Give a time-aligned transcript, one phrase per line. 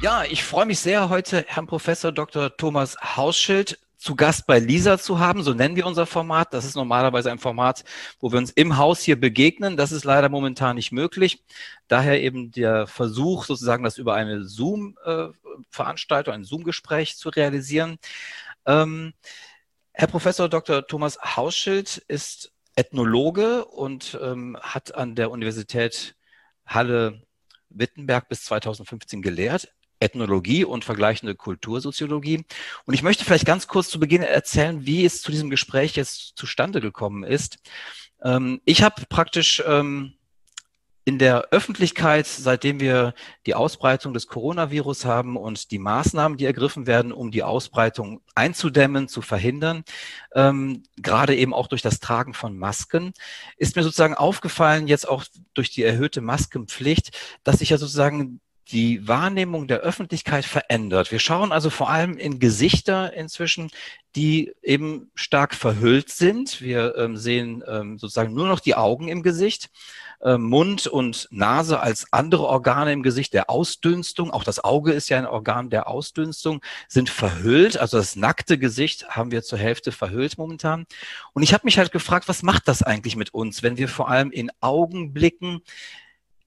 [0.00, 2.56] Ja, ich freue mich sehr, heute Herrn Professor Dr.
[2.56, 3.78] Thomas Hausschild
[4.08, 5.42] zu Gast bei Lisa zu haben.
[5.42, 6.54] So nennen wir unser Format.
[6.54, 7.84] Das ist normalerweise ein Format,
[8.20, 9.76] wo wir uns im Haus hier begegnen.
[9.76, 11.44] Das ist leider momentan nicht möglich.
[11.88, 17.98] Daher eben der Versuch, sozusagen das über eine Zoom-Veranstaltung, ein Zoom-Gespräch zu realisieren.
[18.64, 19.12] Ähm,
[19.92, 20.86] Herr Professor Dr.
[20.86, 26.16] Thomas Hausschild ist Ethnologe und ähm, hat an der Universität
[26.64, 27.20] Halle
[27.68, 29.68] Wittenberg bis 2015 gelehrt.
[30.00, 32.44] Ethnologie und vergleichende Kultursoziologie.
[32.84, 36.36] Und ich möchte vielleicht ganz kurz zu Beginn erzählen, wie es zu diesem Gespräch jetzt
[36.36, 37.58] zustande gekommen ist.
[38.22, 40.14] Ähm, ich habe praktisch ähm,
[41.08, 43.14] in der Öffentlichkeit, seitdem wir
[43.46, 49.08] die Ausbreitung des Coronavirus haben und die Maßnahmen, die ergriffen werden, um die Ausbreitung einzudämmen,
[49.08, 49.84] zu verhindern,
[50.34, 53.14] ähm, gerade eben auch durch das Tragen von Masken,
[53.56, 59.06] ist mir sozusagen aufgefallen, jetzt auch durch die erhöhte Maskenpflicht, dass sich ja sozusagen die
[59.08, 61.10] Wahrnehmung der Öffentlichkeit verändert.
[61.10, 63.70] Wir schauen also vor allem in Gesichter inzwischen,
[64.14, 66.60] die eben stark verhüllt sind.
[66.60, 69.70] Wir ähm, sehen ähm, sozusagen nur noch die Augen im Gesicht,
[70.20, 74.30] äh, Mund und Nase als andere Organe im Gesicht der Ausdünstung.
[74.30, 77.78] Auch das Auge ist ja ein Organ der Ausdünstung, sind verhüllt.
[77.78, 80.86] Also das nackte Gesicht haben wir zur Hälfte verhüllt momentan.
[81.32, 84.08] Und ich habe mich halt gefragt, was macht das eigentlich mit uns, wenn wir vor
[84.08, 85.62] allem in Augenblicken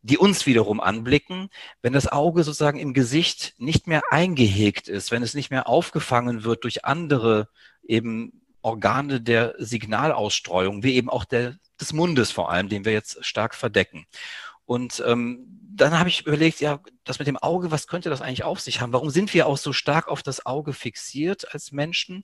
[0.03, 1.49] die uns wiederum anblicken,
[1.81, 6.43] wenn das Auge sozusagen im Gesicht nicht mehr eingehegt ist, wenn es nicht mehr aufgefangen
[6.43, 7.49] wird durch andere
[7.83, 13.23] eben Organe der Signalausstreuung, wie eben auch der, des Mundes vor allem, den wir jetzt
[13.25, 14.05] stark verdecken.
[14.65, 18.43] Und ähm, dann habe ich überlegt, ja, das mit dem Auge, was könnte das eigentlich
[18.43, 18.93] auf sich haben?
[18.93, 22.23] Warum sind wir auch so stark auf das Auge fixiert als Menschen?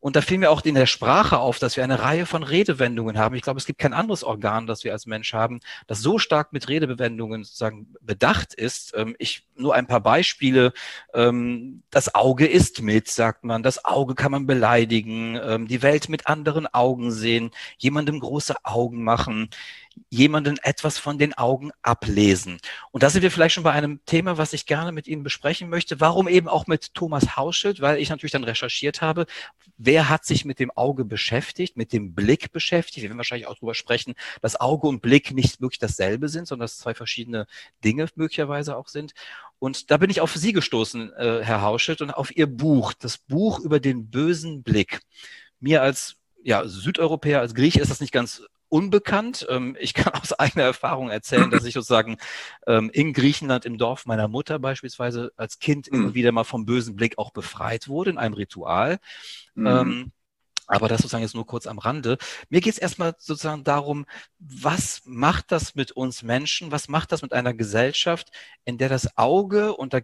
[0.00, 3.18] Und da fiel mir auch in der Sprache auf, dass wir eine Reihe von Redewendungen
[3.18, 3.34] haben.
[3.34, 6.52] Ich glaube, es gibt kein anderes Organ, das wir als Mensch haben, das so stark
[6.52, 8.94] mit Redewendungen sozusagen bedacht ist.
[8.96, 10.72] Ähm, ich nur ein paar Beispiele.
[11.12, 13.62] Ähm, das Auge ist mit, sagt man.
[13.62, 15.38] Das Auge kann man beleidigen.
[15.42, 17.50] Ähm, die Welt mit anderen Augen sehen.
[17.76, 19.50] Jemandem große Augen machen
[20.08, 22.58] jemanden etwas von den Augen ablesen.
[22.90, 25.68] Und da sind wir vielleicht schon bei einem Thema, was ich gerne mit Ihnen besprechen
[25.68, 26.00] möchte.
[26.00, 27.80] Warum eben auch mit Thomas Hauschild?
[27.80, 29.26] Weil ich natürlich dann recherchiert habe,
[29.76, 33.02] wer hat sich mit dem Auge beschäftigt, mit dem Blick beschäftigt.
[33.02, 36.64] Wir werden wahrscheinlich auch darüber sprechen, dass Auge und Blick nicht wirklich dasselbe sind, sondern
[36.64, 37.46] dass zwei verschiedene
[37.84, 39.12] Dinge möglicherweise auch sind.
[39.58, 43.18] Und da bin ich auf Sie gestoßen, äh, Herr Hauschild, und auf Ihr Buch, das
[43.18, 45.00] Buch über den bösen Blick.
[45.60, 49.46] Mir als ja, Südeuropäer, als Grieche ist das nicht ganz unbekannt.
[49.50, 52.16] Ähm, ich kann aus eigener Erfahrung erzählen, dass ich sozusagen
[52.66, 55.98] ähm, in Griechenland im Dorf meiner Mutter beispielsweise als Kind mhm.
[55.98, 58.98] immer wieder mal vom bösen Blick auch befreit wurde in einem Ritual.
[59.54, 59.66] Mhm.
[59.66, 60.12] Ähm,
[60.66, 62.16] aber das sozusagen jetzt nur kurz am Rande.
[62.48, 64.06] Mir geht es erstmal sozusagen darum,
[64.38, 66.70] was macht das mit uns Menschen?
[66.70, 68.30] Was macht das mit einer Gesellschaft,
[68.64, 70.00] in der das Auge, und da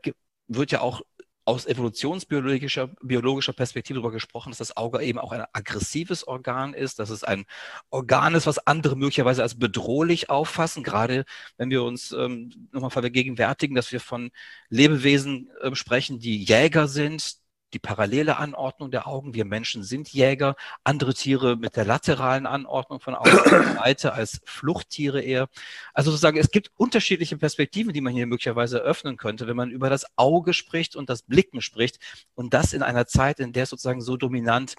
[0.49, 1.03] wird ja auch
[1.47, 6.99] aus evolutionsbiologischer biologischer Perspektive darüber gesprochen, dass das Auge eben auch ein aggressives Organ ist,
[6.99, 7.47] dass es ein
[7.89, 11.25] Organ ist, was andere möglicherweise als bedrohlich auffassen, gerade
[11.57, 14.31] wenn wir uns ähm, nochmal vergegenwärtigen, dass wir von
[14.69, 17.37] Lebewesen äh, sprechen, die Jäger sind,
[17.77, 19.35] die parallele Anordnung der Augen.
[19.35, 25.49] Wir Menschen sind Jäger, andere Tiere mit der lateralen Anordnung von Augenweite als Fluchttiere eher.
[25.93, 29.91] Also sozusagen, es gibt unterschiedliche Perspektiven, die man hier möglicherweise eröffnen könnte, wenn man über
[29.91, 31.99] das Auge spricht und das Blicken spricht
[32.35, 34.77] und das in einer Zeit, in der es sozusagen so dominant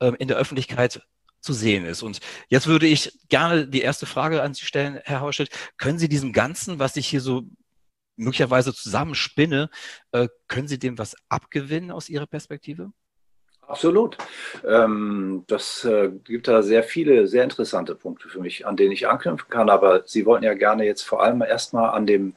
[0.00, 1.00] äh, in der Öffentlichkeit
[1.40, 2.02] zu sehen ist.
[2.02, 5.50] Und jetzt würde ich gerne die erste Frage an Sie stellen, Herr Hauschild.
[5.76, 7.44] Können Sie diesem Ganzen, was ich hier so
[8.16, 9.70] möglicherweise zusammenspinne,
[10.12, 12.92] äh, können Sie dem was abgewinnen aus Ihrer Perspektive?
[13.66, 14.18] Absolut.
[14.68, 19.08] Ähm, das äh, gibt da sehr viele, sehr interessante Punkte für mich, an denen ich
[19.08, 19.70] anknüpfen kann.
[19.70, 22.34] Aber Sie wollten ja gerne jetzt vor allem erstmal an dem,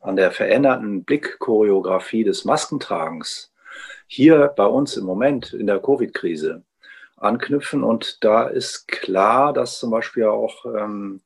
[0.00, 3.52] an der veränderten Blickchoreografie des Maskentragens
[4.06, 6.62] hier bei uns im Moment in der Covid-Krise
[7.16, 7.82] anknüpfen.
[7.82, 11.20] Und da ist klar, dass zum Beispiel auch ähm,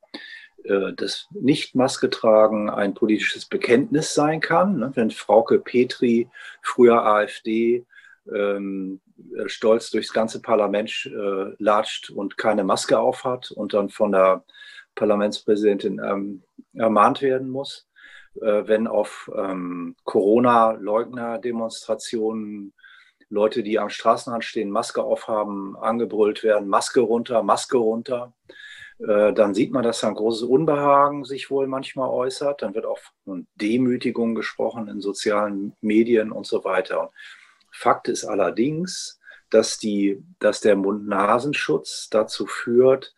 [0.63, 4.77] das Nicht-Maske tragen ein politisches Bekenntnis sein kann.
[4.77, 4.91] Ne?
[4.93, 6.29] Wenn Frauke Petri,
[6.61, 7.85] früher AfD,
[8.31, 9.01] ähm,
[9.47, 14.43] stolz durchs ganze Parlament äh, latscht und keine Maske aufhat und dann von der
[14.95, 16.43] Parlamentspräsidentin ähm,
[16.73, 17.87] ermahnt werden muss.
[18.35, 22.73] Äh, wenn auf ähm, Corona-Leugner-Demonstrationen
[23.29, 28.33] Leute, die am Straßenrand stehen, Maske aufhaben, angebrüllt werden, Maske runter, Maske runter
[29.07, 32.61] äh, dann sieht man, dass da ein großes Unbehagen sich wohl manchmal äußert.
[32.61, 37.01] Dann wird auch von Demütigung gesprochen in sozialen Medien und so weiter.
[37.01, 37.09] Und
[37.71, 39.19] Fakt ist allerdings,
[39.49, 43.13] dass, die, dass der Mund-Nasenschutz dazu führt,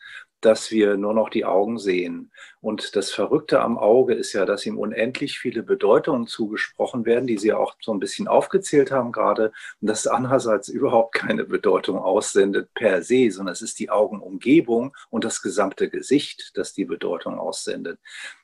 [0.45, 2.31] dass wir nur noch die Augen sehen.
[2.59, 7.37] Und das Verrückte am Auge ist ja, dass ihm unendlich viele Bedeutungen zugesprochen werden, die
[7.37, 12.73] Sie auch so ein bisschen aufgezählt haben gerade, und das andererseits überhaupt keine Bedeutung aussendet
[12.73, 17.99] per se, sondern es ist die Augenumgebung und das gesamte Gesicht, das die Bedeutung aussendet.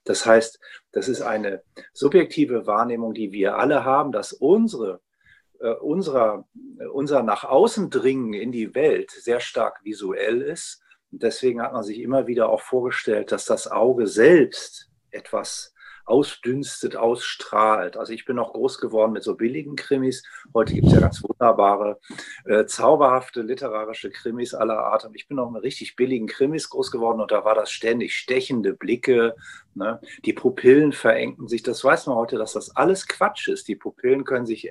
[0.06, 0.60] Das heißt,
[0.94, 1.62] das ist eine
[1.94, 5.02] subjektive Wahrnehmung, die wir alle haben, dass unsere
[5.60, 6.46] äh, unserer,
[6.94, 10.82] unser nach außen dringen in die Welt sehr stark visuell ist
[11.12, 15.74] deswegen hat man sich immer wieder auch vorgestellt, dass das Auge selbst etwas
[16.10, 17.96] ausdünstet, ausstrahlt.
[17.96, 20.24] Also ich bin noch groß geworden mit so billigen Krimis.
[20.56, 22.00] Heute gibt es ja ganz wunderbare,
[22.46, 25.06] äh, zauberhafte literarische Krimis aller Art.
[25.06, 28.16] Und ich bin noch mit richtig billigen Krimis groß geworden und da war das ständig
[28.16, 29.36] stechende Blicke.
[29.76, 30.02] Ne?
[30.26, 31.62] Die Pupillen verengten sich.
[31.62, 33.68] Das weiß man heute, dass das alles Quatsch ist.
[33.68, 34.68] Die Pupillen können sich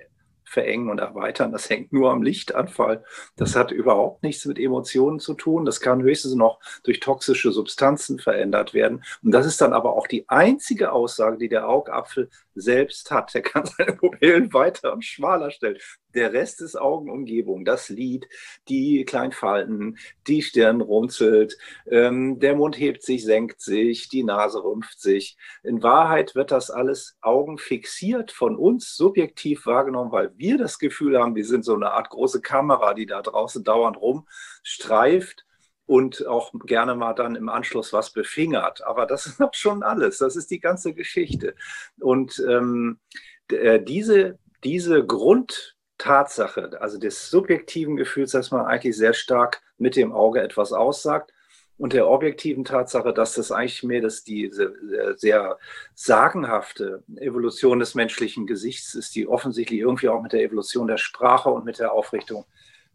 [0.48, 1.52] verengen und erweitern.
[1.52, 3.04] Das hängt nur am Lichtanfall.
[3.36, 5.64] Das hat überhaupt nichts mit Emotionen zu tun.
[5.64, 9.04] Das kann höchstens noch durch toxische Substanzen verändert werden.
[9.22, 13.34] Und das ist dann aber auch die einzige Aussage, die der Augapfel selbst hat.
[13.34, 15.78] Der kann seine Pupillen weiter und schmaler stellen.
[16.14, 18.26] Der Rest ist Augenumgebung, das Lied,
[18.68, 25.00] die Kleinfalten, die Stirn runzelt, ähm, der Mund hebt sich, senkt sich, die Nase rümpft
[25.00, 25.36] sich.
[25.62, 31.34] In Wahrheit wird das alles augenfixiert von uns subjektiv wahrgenommen, weil wir das Gefühl haben,
[31.34, 35.44] wir sind so eine Art große Kamera, die da draußen dauernd rumstreift
[35.88, 38.84] und auch gerne mal dann im Anschluss was befingert.
[38.84, 40.18] Aber das ist schon alles.
[40.18, 41.54] Das ist die ganze Geschichte.
[41.98, 42.98] Und ähm,
[43.50, 49.96] äh, diese, diese Grund, Tatsache, also des subjektiven Gefühls, dass man eigentlich sehr stark mit
[49.96, 51.32] dem Auge etwas aussagt
[51.78, 55.58] und der objektiven Tatsache, dass das eigentlich mehr das diese äh, sehr
[55.94, 61.50] sagenhafte Evolution des menschlichen Gesichts ist, die offensichtlich irgendwie auch mit der Evolution der Sprache
[61.50, 62.44] und mit der Aufrichtung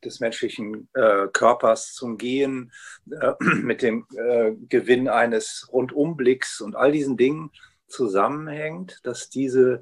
[0.03, 2.73] des menschlichen äh, Körpers zum Gehen,
[3.09, 7.51] äh, mit dem äh, Gewinn eines Rundumblicks und all diesen Dingen
[7.87, 9.81] zusammenhängt, dass diese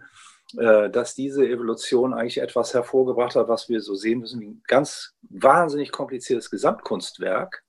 [0.53, 5.13] dass diese Evolution eigentlich etwas hervorgebracht hat, was wir so sehen müssen, wie ein ganz
[5.29, 7.63] wahnsinnig kompliziertes Gesamtkunstwerk.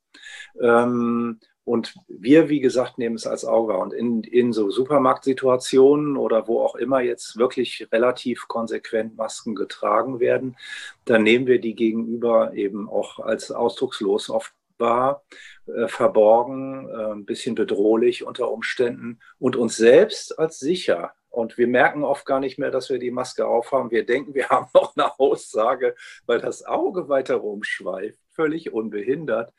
[0.60, 6.48] Ähm, und wir, wie gesagt, nehmen es als Auge und in, in so Supermarktsituationen oder
[6.48, 10.56] wo auch immer jetzt wirklich relativ konsequent Masken getragen werden,
[11.04, 15.22] dann nehmen wir die gegenüber eben auch als ausdruckslos oft wahr,
[15.66, 21.12] äh, verborgen, äh, ein bisschen bedrohlich unter Umständen und uns selbst als sicher.
[21.32, 23.90] Und wir merken oft gar nicht mehr, dass wir die Maske aufhaben.
[23.90, 25.96] Wir denken, wir haben noch eine Aussage,
[26.26, 29.52] weil das Auge weiter rumschweift, völlig unbehindert.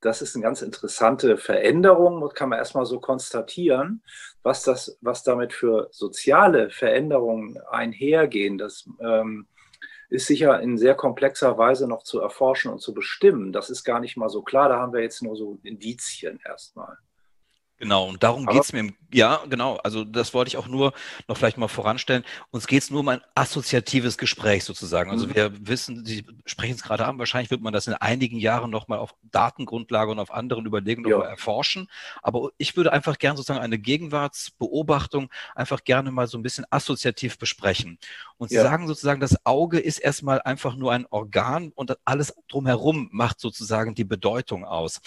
[0.00, 4.02] Das ist eine ganz interessante Veränderung, das kann man erstmal so konstatieren,
[4.42, 8.56] was, das, was damit für soziale Veränderungen einhergehen.
[8.56, 9.46] Das ähm,
[10.08, 13.52] ist sicher in sehr komplexer Weise noch zu erforschen und zu bestimmen.
[13.52, 16.96] Das ist gar nicht mal so klar, da haben wir jetzt nur so Indizien erstmal.
[17.80, 18.80] Genau, und darum geht es mir.
[18.80, 19.76] Im, ja, genau.
[19.76, 20.92] Also das wollte ich auch nur
[21.28, 22.24] noch vielleicht mal voranstellen.
[22.50, 25.10] Uns geht es nur um ein assoziatives Gespräch sozusagen.
[25.10, 25.34] Also mhm.
[25.34, 28.98] wir wissen, Sie sprechen es gerade an, wahrscheinlich wird man das in einigen Jahren nochmal
[28.98, 31.22] auf Datengrundlage und auf anderen Überlegungen ja.
[31.22, 31.88] erforschen.
[32.20, 37.38] Aber ich würde einfach gerne sozusagen eine Gegenwartsbeobachtung einfach gerne mal so ein bisschen assoziativ
[37.38, 37.98] besprechen.
[38.36, 38.62] Und Sie ja.
[38.62, 43.94] sagen sozusagen, das Auge ist erstmal einfach nur ein Organ und alles drumherum macht sozusagen
[43.94, 45.00] die Bedeutung aus.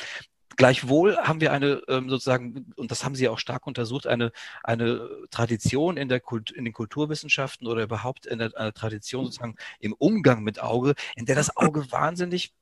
[0.55, 4.31] Gleichwohl haben wir eine ähm, sozusagen, und das haben Sie auch stark untersucht, eine,
[4.63, 9.55] eine Tradition in, der Kult, in den Kulturwissenschaften oder überhaupt in der, eine Tradition sozusagen
[9.79, 12.53] im Umgang mit Auge, in der das Auge wahnsinnig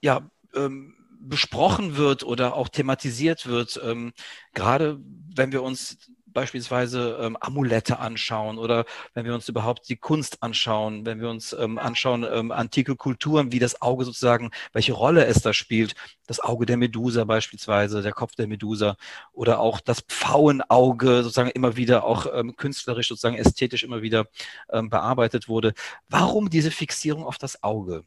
[0.00, 3.80] ja, ähm, besprochen wird oder auch thematisiert wird.
[3.84, 4.12] Ähm,
[4.54, 4.98] gerade
[5.34, 5.98] wenn wir uns
[6.32, 8.84] beispielsweise ähm, Amulette anschauen oder
[9.14, 13.52] wenn wir uns überhaupt die Kunst anschauen, wenn wir uns ähm, anschauen ähm, antike Kulturen,
[13.52, 15.94] wie das Auge sozusagen, welche Rolle es da spielt,
[16.26, 18.96] das Auge der Medusa beispielsweise, der Kopf der Medusa
[19.32, 24.26] oder auch das Pfauenauge sozusagen immer wieder auch ähm, künstlerisch sozusagen ästhetisch immer wieder
[24.70, 25.74] ähm, bearbeitet wurde.
[26.08, 28.04] Warum diese Fixierung auf das Auge?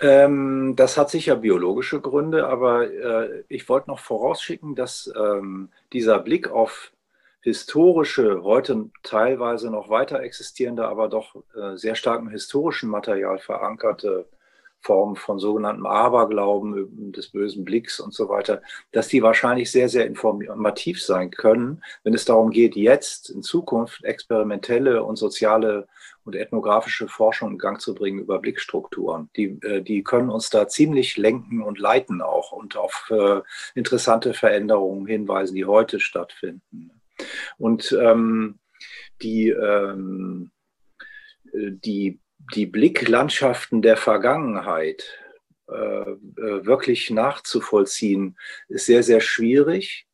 [0.00, 6.18] Ähm, das hat sicher biologische Gründe, aber äh, ich wollte noch vorausschicken, dass ähm, dieser
[6.18, 6.92] Blick auf
[7.40, 14.26] historische, heute teilweise noch weiter existierende, aber doch äh, sehr stark im historischen Material verankerte
[14.80, 20.06] Formen von sogenanntem Aberglauben des bösen Blicks und so weiter, dass die wahrscheinlich sehr, sehr
[20.06, 25.88] informativ sein können, wenn es darum geht, jetzt in Zukunft experimentelle und soziale
[26.24, 29.30] und ethnografische Forschung in Gang zu bringen über Blickstrukturen.
[29.36, 33.40] Die, äh, die können uns da ziemlich lenken und leiten auch und auf äh,
[33.74, 36.90] interessante Veränderungen hinweisen, die heute stattfinden.
[37.58, 38.58] Und ähm,
[39.22, 40.50] die, ähm,
[41.52, 42.20] die
[42.54, 45.18] die Blicklandschaften der Vergangenheit
[45.68, 46.16] äh, äh,
[46.64, 48.38] wirklich nachzuvollziehen,
[48.68, 50.06] ist sehr, sehr schwierig,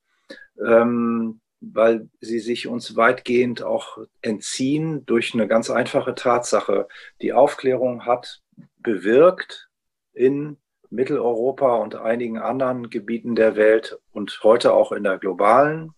[0.65, 6.89] ähm, weil sie sich uns weitgehend auch entziehen durch eine ganz einfache Tatsache.
[7.21, 8.41] Die Aufklärung hat
[8.79, 9.69] bewirkt
[10.15, 10.57] in
[10.91, 15.93] Mitteleuropa und einigen anderen Gebieten der Welt und heute auch in der globalen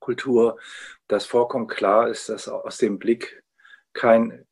[0.00, 0.58] Kultur,
[1.08, 3.42] dass vollkommen klar ist, dass aus dem Blick
[3.92, 4.46] kein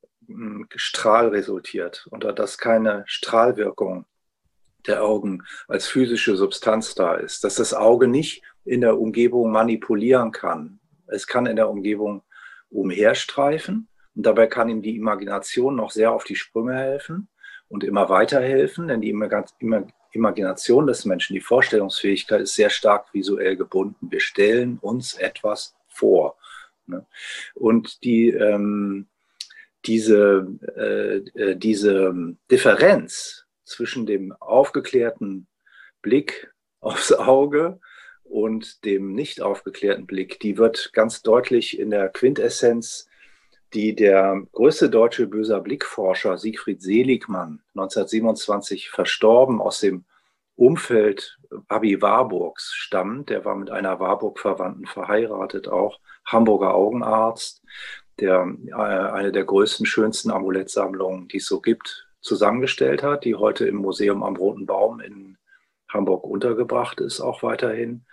[0.77, 4.05] Strahl resultiert und dass keine Strahlwirkung
[4.87, 10.33] der Augen als physische Substanz da ist, dass das Auge nicht in der Umgebung manipulieren
[10.33, 10.81] kann.
[11.07, 12.23] Es kann in der Umgebung
[12.71, 17.29] umherstreifen und dabei kann ihm die Imagination noch sehr auf die Sprünge helfen
[17.69, 19.15] und immer weiterhelfen, denn die
[20.13, 24.11] Imagination des Menschen, die Vorstellungsfähigkeit ist sehr stark visuell gebunden.
[24.11, 26.37] Wir stellen uns etwas vor.
[26.87, 27.07] Ne?
[27.55, 29.07] Und die, ähm,
[29.85, 35.47] diese, äh, äh, diese Differenz zwischen dem aufgeklärten
[36.03, 37.81] Blick aufs Auge
[38.25, 43.09] und dem nicht aufgeklärten Blick, die wird ganz deutlich in der Quintessenz,
[43.75, 50.05] die der größte deutsche böser Blickforscher Siegfried Seligmann 1927 verstorben aus dem
[50.57, 53.31] Umfeld Abi Warburgs stammt.
[53.31, 57.63] Der war mit einer Warburg-Verwandten verheiratet, auch Hamburger Augenarzt
[58.21, 63.67] der äh, eine der größten, schönsten Amulettsammlungen, die es so gibt, zusammengestellt hat, die heute
[63.67, 65.39] im Museum am Roten Baum in
[65.89, 68.05] Hamburg untergebracht ist, auch weiterhin.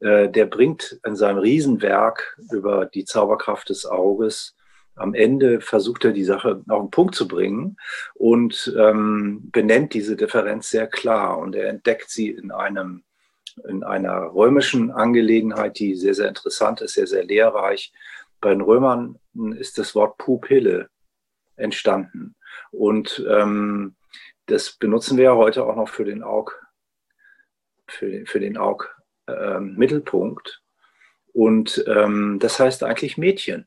[0.00, 4.54] Äh, der bringt in seinem Riesenwerk über die Zauberkraft des Auges
[4.96, 7.76] am Ende versucht er die Sache auf den Punkt zu bringen
[8.14, 11.38] und ähm, benennt diese Differenz sehr klar.
[11.38, 13.02] Und er entdeckt sie in einem
[13.68, 17.92] in einer römischen Angelegenheit, die sehr, sehr interessant ist, sehr, sehr lehrreich.
[18.44, 19.18] Bei den Römern
[19.56, 20.90] ist das Wort Pupille
[21.56, 22.34] entstanden.
[22.72, 23.96] Und ähm,
[24.44, 26.50] das benutzen wir ja heute auch noch für den Aug,
[27.86, 28.94] für den, für den Aug
[29.28, 30.62] äh, Mittelpunkt.
[31.32, 33.66] Und ähm, das heißt eigentlich Mädchen.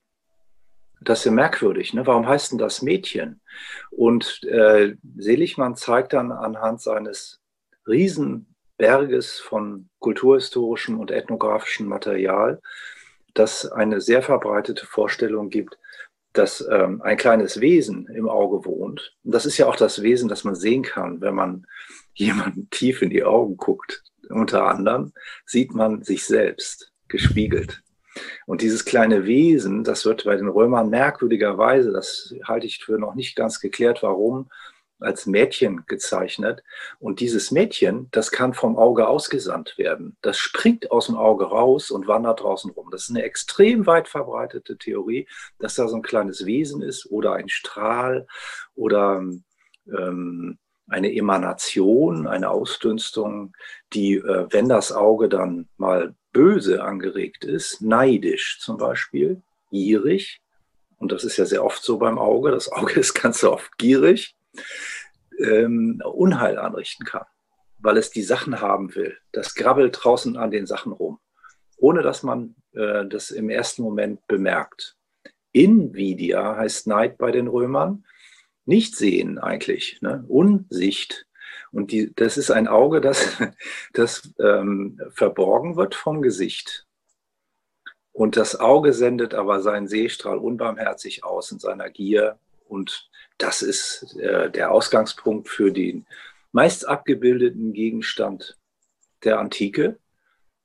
[1.01, 1.95] Das ist ja merkwürdig.
[1.95, 2.05] Ne?
[2.05, 3.41] Warum heißt denn das Mädchen?
[3.89, 7.41] Und äh, Seligmann zeigt dann anhand seines
[7.87, 12.61] Riesenberges von kulturhistorischem und ethnografischem Material,
[13.37, 15.77] dass eine sehr verbreitete Vorstellung gibt,
[16.33, 19.15] dass ähm, ein kleines Wesen im Auge wohnt.
[19.23, 21.65] Und das ist ja auch das Wesen, das man sehen kann, wenn man
[22.13, 24.03] jemanden tief in die Augen guckt.
[24.29, 25.13] Unter anderem
[25.45, 27.81] sieht man sich selbst gespiegelt.
[28.47, 33.13] Und dieses kleine Wesen, das wird bei den Römern merkwürdigerweise, das halte ich für noch
[33.13, 34.49] nicht ganz geklärt, warum,
[34.99, 36.63] als Mädchen gezeichnet.
[36.99, 40.17] Und dieses Mädchen, das kann vom Auge ausgesandt werden.
[40.21, 42.89] Das springt aus dem Auge raus und wandert draußen rum.
[42.91, 45.27] Das ist eine extrem weit verbreitete Theorie,
[45.59, 48.27] dass da so ein kleines Wesen ist oder ein Strahl
[48.75, 49.23] oder
[49.87, 50.57] ähm,
[50.89, 53.53] eine Emanation, eine Ausdünstung,
[53.93, 60.41] die, äh, wenn das Auge dann mal böse angeregt ist, neidisch zum Beispiel, gierig,
[60.97, 64.36] und das ist ja sehr oft so beim Auge, das Auge ist ganz oft gierig,
[65.39, 67.25] ähm, Unheil anrichten kann,
[67.79, 69.17] weil es die Sachen haben will.
[69.31, 71.19] Das grabbelt draußen an den Sachen rum,
[71.77, 74.95] ohne dass man äh, das im ersten Moment bemerkt.
[75.51, 78.05] Invidia heißt Neid bei den Römern.
[78.65, 80.25] Nicht sehen eigentlich, ne?
[80.27, 81.25] Unsicht.
[81.71, 83.37] Und die, das ist ein Auge, das,
[83.93, 86.85] das ähm, verborgen wird vom Gesicht.
[88.11, 94.15] Und das Auge sendet aber seinen Sehstrahl unbarmherzig aus in seiner Gier und das ist
[94.19, 96.05] äh, der Ausgangspunkt für den
[96.51, 98.57] meist abgebildeten Gegenstand
[99.23, 99.99] der Antike,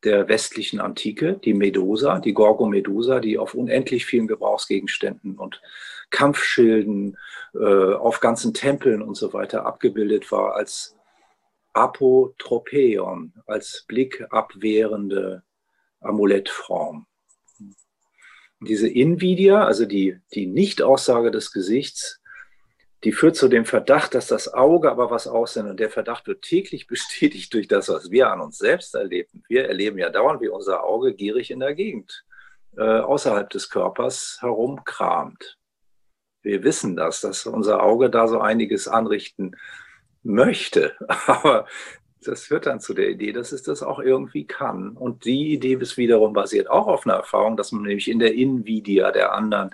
[0.05, 5.61] der westlichen Antike, die Medusa, die Gorgomedusa, die auf unendlich vielen Gebrauchsgegenständen und
[6.11, 7.17] Kampfschilden,
[7.55, 10.97] äh, auf ganzen Tempeln und so weiter abgebildet war als
[11.73, 15.43] Apotropeion, als blickabwehrende
[16.01, 17.07] Amulettform.
[18.67, 22.21] Diese Invidia, also die, die Nichtaussage des Gesichts,
[23.05, 25.73] die führt zu dem Verdacht, dass das Auge aber was aussendet.
[25.73, 29.43] Und der Verdacht wird täglich bestätigt durch das, was wir an uns selbst erleben.
[29.49, 32.25] Wir erleben ja dauernd, wie unser Auge gierig in der Gegend
[32.77, 35.59] äh, außerhalb des Körpers herumkramt.
[36.43, 39.57] Wir wissen das, dass unser Auge da so einiges anrichten
[40.23, 40.95] möchte.
[41.27, 41.67] Aber
[42.23, 44.91] das führt dann zu der Idee, dass es das auch irgendwie kann.
[44.91, 48.35] Und die Idee ist wiederum basiert auch auf einer Erfahrung, dass man nämlich in der
[48.35, 49.71] Invidia der anderen,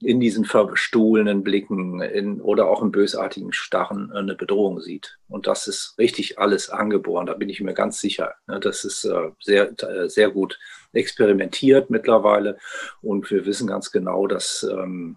[0.00, 5.18] in diesen verstohlenen Blicken in, oder auch im bösartigen Starren eine Bedrohung sieht.
[5.28, 8.34] Und das ist richtig alles angeboren, da bin ich mir ganz sicher.
[8.48, 8.58] Ne?
[8.58, 10.58] Das ist äh, sehr, äh, sehr gut
[10.92, 12.58] experimentiert mittlerweile.
[13.00, 15.16] Und wir wissen ganz genau, dass ähm,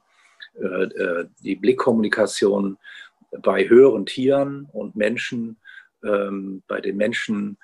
[0.60, 2.78] äh, die Blickkommunikation
[3.42, 5.58] bei höheren Tieren und Menschen
[6.04, 7.58] ähm, bei den Menschen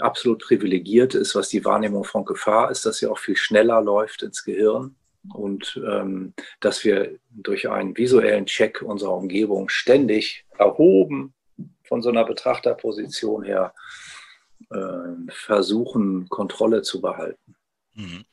[0.00, 4.22] absolut privilegiert ist, was die Wahrnehmung von Gefahr ist, dass sie auch viel schneller läuft
[4.22, 4.96] ins Gehirn
[5.32, 11.32] und ähm, dass wir durch einen visuellen Check unserer Umgebung ständig erhoben
[11.84, 13.74] von so einer Betrachterposition her
[14.70, 17.54] äh, versuchen, Kontrolle zu behalten.
[17.94, 18.24] Mhm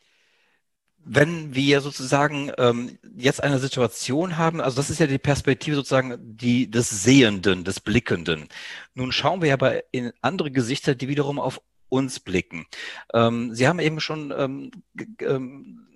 [1.12, 6.20] wenn wir sozusagen ähm, jetzt eine Situation haben, also das ist ja die Perspektive sozusagen
[6.20, 8.48] die des Sehenden, des Blickenden.
[8.94, 12.68] Nun schauen wir aber in andere Gesichter, die wiederum auf uns blicken.
[13.12, 14.72] Ähm, Sie haben eben schon ähm,
[15.22, 15.88] ähm,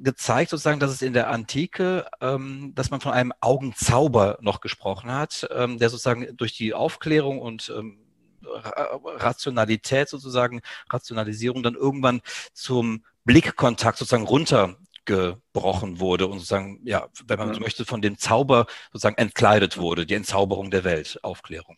[0.00, 5.10] gezeigt, sozusagen, dass es in der Antike, ähm, dass man von einem Augenzauber noch gesprochen
[5.10, 8.03] hat, ähm, der sozusagen durch die Aufklärung und ähm,
[8.46, 10.60] Rationalität sozusagen,
[10.90, 12.22] Rationalisierung dann irgendwann
[12.52, 14.76] zum Blickkontakt sozusagen runter
[15.54, 20.04] gebrochen wurde und sozusagen, ja, wenn man so möchte, von dem Zauber sozusagen entkleidet wurde,
[20.04, 21.76] die Entzauberung der Welt, Aufklärung.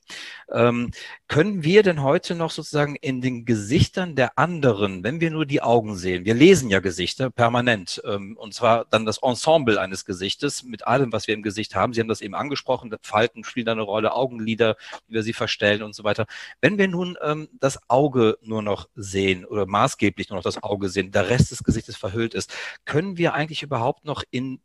[0.50, 0.92] Ähm,
[1.28, 5.60] können wir denn heute noch sozusagen in den Gesichtern der anderen, wenn wir nur die
[5.60, 10.62] Augen sehen, wir lesen ja Gesichter permanent, ähm, und zwar dann das Ensemble eines Gesichtes
[10.62, 11.92] mit allem, was wir im Gesicht haben.
[11.92, 15.82] Sie haben das eben angesprochen, Falten spielen da eine Rolle, Augenlider, wie wir sie verstellen
[15.82, 16.24] und so weiter.
[16.62, 20.88] Wenn wir nun ähm, das Auge nur noch sehen oder maßgeblich nur noch das Auge
[20.88, 22.54] sehen, der Rest des Gesichtes verhüllt ist,
[22.86, 24.60] können wir eigentlich überhaupt noch in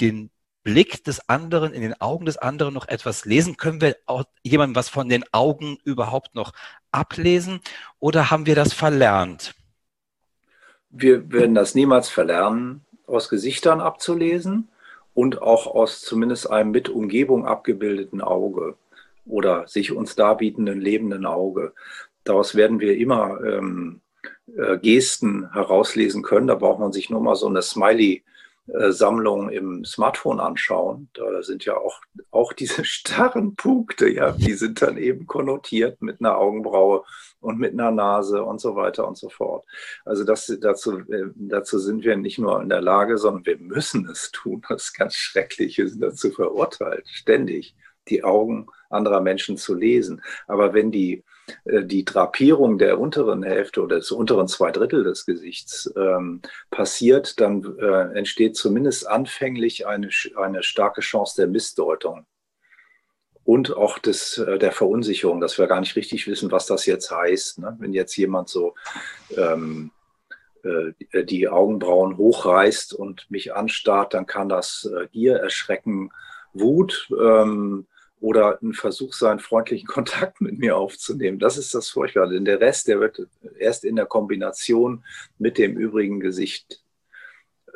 [0.00, 0.30] den
[0.66, 3.56] Blick des anderen, in den Augen des anderen noch etwas lesen?
[3.56, 3.96] Können wir
[4.42, 6.52] jemandem was von den Augen überhaupt noch
[6.90, 7.60] ablesen
[8.00, 9.54] oder haben wir das verlernt?
[10.90, 14.68] Wir werden das niemals verlernen, aus Gesichtern abzulesen
[15.14, 18.76] und auch aus zumindest einem mit Umgebung abgebildeten Auge
[19.24, 21.74] oder sich uns darbietenden lebenden Auge.
[22.24, 24.00] Daraus werden wir immer ähm,
[24.56, 26.48] äh, Gesten herauslesen können.
[26.48, 28.35] Da braucht man sich nur mal so eine Smiley äh,
[28.66, 34.82] Sammlung im Smartphone anschauen, da sind ja auch, auch diese starren Punkte, ja, die sind
[34.82, 37.04] dann eben konnotiert mit einer Augenbraue
[37.40, 39.64] und mit einer Nase und so weiter und so fort.
[40.04, 44.08] Also das, dazu, äh, dazu sind wir nicht nur in der Lage, sondern wir müssen
[44.08, 44.62] es tun.
[44.68, 45.78] Das ist ganz schrecklich.
[45.78, 47.76] Wir sind dazu verurteilt, ständig
[48.08, 50.22] die Augen anderer Menschen zu lesen.
[50.46, 51.22] Aber wenn die äh,
[51.64, 57.76] die Drapierung der unteren Hälfte oder des unteren zwei Drittel des Gesichts ähm, passiert, dann
[57.78, 62.26] äh, entsteht zumindest anfänglich eine, eine starke Chance der Missdeutung
[63.46, 67.10] und auch des, äh, der Verunsicherung, dass wir gar nicht richtig wissen, was das jetzt
[67.10, 67.60] heißt.
[67.60, 67.76] Ne?
[67.78, 68.74] Wenn jetzt jemand so
[69.36, 69.92] ähm,
[70.64, 76.10] äh, die Augenbrauen hochreißt und mich anstarrt, dann kann das äh, Gier, Erschrecken,
[76.52, 77.86] Wut, ähm,
[78.26, 81.38] oder ein Versuch sein, freundlichen Kontakt mit mir aufzunehmen.
[81.38, 82.30] Das ist das Furchtbare.
[82.30, 83.24] Denn der Rest, der wird
[83.56, 85.04] erst in der Kombination
[85.38, 86.82] mit dem übrigen Gesicht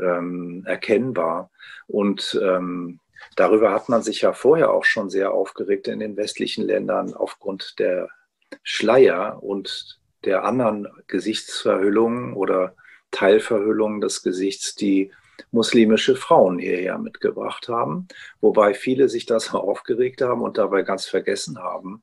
[0.01, 1.53] ähm, erkennbar.
[1.87, 2.99] Und ähm,
[3.37, 7.79] darüber hat man sich ja vorher auch schon sehr aufgeregt in den westlichen Ländern aufgrund
[7.79, 8.09] der
[8.65, 12.75] Schleier und der anderen Gesichtsverhüllungen oder
[13.13, 15.13] Teilverhüllungen des Gesichts, die
[15.51, 18.09] muslimische Frauen hierher mitgebracht haben,
[18.41, 22.03] wobei viele sich das aufgeregt haben und dabei ganz vergessen haben,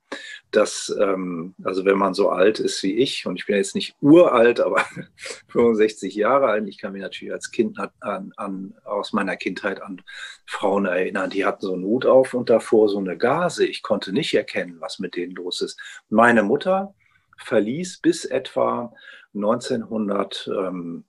[0.52, 3.96] dass, ähm, also wenn man so alt ist wie ich, und ich bin jetzt nicht
[4.02, 4.86] uralt, aber
[5.50, 10.02] 65 Jahre alt, ich kann mich natürlich als Kind an, an, aus meiner Kindheit an
[10.46, 13.66] Frauen erinnern, die hatten so einen Hut auf und davor so eine Gase.
[13.66, 15.80] Ich konnte nicht erkennen, was mit denen los ist.
[16.10, 16.94] Meine Mutter
[17.38, 18.94] verließ bis etwa
[19.34, 20.50] 1900.
[20.54, 21.04] Ähm,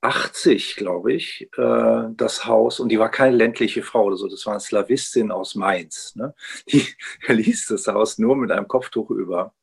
[0.00, 4.46] 80, glaube ich, äh, das Haus und die war keine ländliche Frau oder so, das
[4.46, 6.14] war eine Slawistin aus Mainz.
[6.14, 6.34] Ne?
[6.70, 6.86] Die
[7.26, 9.54] ließ das Haus nur mit einem Kopftuch über.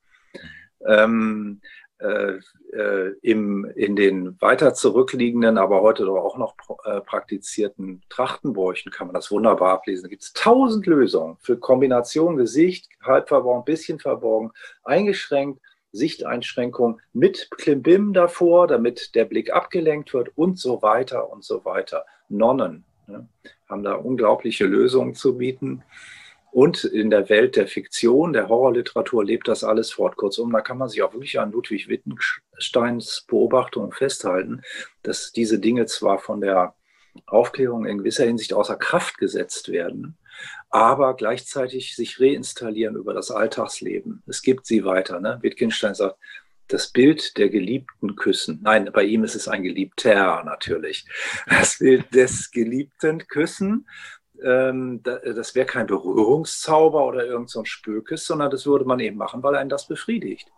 [0.85, 1.61] Ähm,
[1.99, 2.39] äh,
[2.73, 9.07] äh, im, in den weiter zurückliegenden, aber heute doch auch noch äh, praktizierten Trachtenbräuchen kann
[9.07, 10.03] man das wunderbar ablesen.
[10.03, 14.51] Da gibt es tausend Lösungen für Kombination Gesicht, halb verborgen, bisschen verborgen,
[14.83, 15.61] eingeschränkt
[15.95, 22.05] Sichteinschränkung mit Klimbim davor, damit der Blick abgelenkt wird und so weiter und so weiter.
[22.29, 23.27] Nonnen ne,
[23.69, 25.83] haben da unglaubliche Lösungen zu bieten.
[26.51, 30.15] Und in der Welt der Fiktion, der Horrorliteratur lebt das alles fort.
[30.15, 34.61] Kurzum, da kann man sich auch wirklich an Ludwig Wittgensteins Beobachtung festhalten,
[35.03, 36.75] dass diese Dinge zwar von der
[37.25, 40.17] Aufklärung in gewisser Hinsicht außer Kraft gesetzt werden,
[40.69, 44.23] aber gleichzeitig sich reinstallieren über das Alltagsleben.
[44.27, 45.19] Es gibt sie weiter.
[45.19, 45.37] Ne?
[45.41, 46.17] Wittgenstein sagt,
[46.67, 48.59] das Bild der geliebten Küssen.
[48.63, 51.05] Nein, bei ihm ist es ein Geliebter natürlich.
[51.47, 53.87] Das Bild des geliebten Küssen,
[54.43, 59.17] ähm, das wäre kein Berührungszauber oder irgend so ein Spökes, sondern das würde man eben
[59.17, 60.51] machen, weil einen das befriedigt.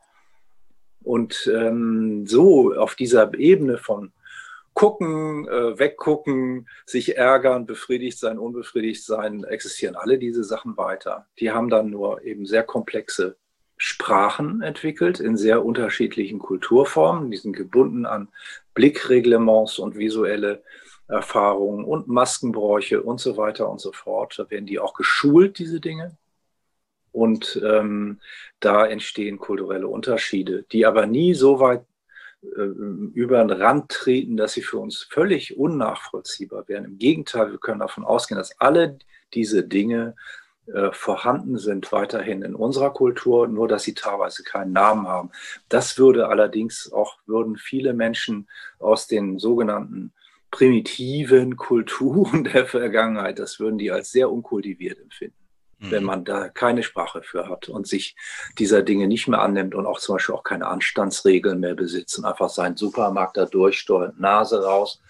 [1.04, 4.12] Und ähm, so auf dieser Ebene von
[4.78, 11.26] gucken, äh, weggucken, sich ärgern, befriedigt sein, unbefriedigt sein, existieren alle diese Sachen weiter.
[11.40, 13.38] Die haben dann nur eben sehr komplexe
[13.76, 17.32] Sprachen entwickelt in sehr unterschiedlichen Kulturformen.
[17.32, 18.28] Die sind gebunden an
[18.76, 20.62] Blickreglements und visuelle
[21.08, 24.36] Erfahrungen und Maskenbräuche und so weiter und so fort.
[24.38, 26.18] Da werden die auch geschult, diese Dinge.
[27.12, 28.20] Und ähm,
[28.60, 31.84] da entstehen kulturelle Unterschiede, die aber nie so weit
[32.41, 36.86] über den Rand treten, dass sie für uns völlig unnachvollziehbar wären.
[36.86, 39.00] Im Gegenteil, wir können davon ausgehen, dass alle
[39.34, 40.15] diese Dinge
[40.67, 45.32] äh, vorhanden sind weiterhin in unserer Kultur, nur dass sie teilweise keinen Namen haben.
[45.69, 48.47] Das würde allerdings auch, würden viele Menschen
[48.80, 50.13] aus den sogenannten
[50.52, 55.46] primitiven Kulturen der Vergangenheit, das würden die als sehr unkultiviert empfinden
[55.80, 56.08] wenn mhm.
[56.08, 58.16] man da keine Sprache für hat und sich
[58.58, 62.26] dieser Dinge nicht mehr annimmt und auch zum Beispiel auch keine Anstandsregeln mehr besitzt und
[62.26, 65.02] einfach seinen Supermarkt da durchsteuert, Nase raus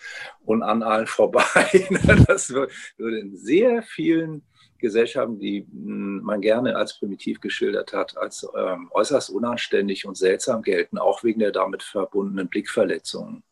[0.46, 1.44] und an allen vorbei.
[2.28, 4.44] Das würde in sehr vielen
[4.80, 10.62] Gesellschaften, die hm, man gerne als primitiv geschildert hat, als ähm, äußerst unanständig und seltsam
[10.62, 13.44] gelten, auch wegen der damit verbundenen Blickverletzungen.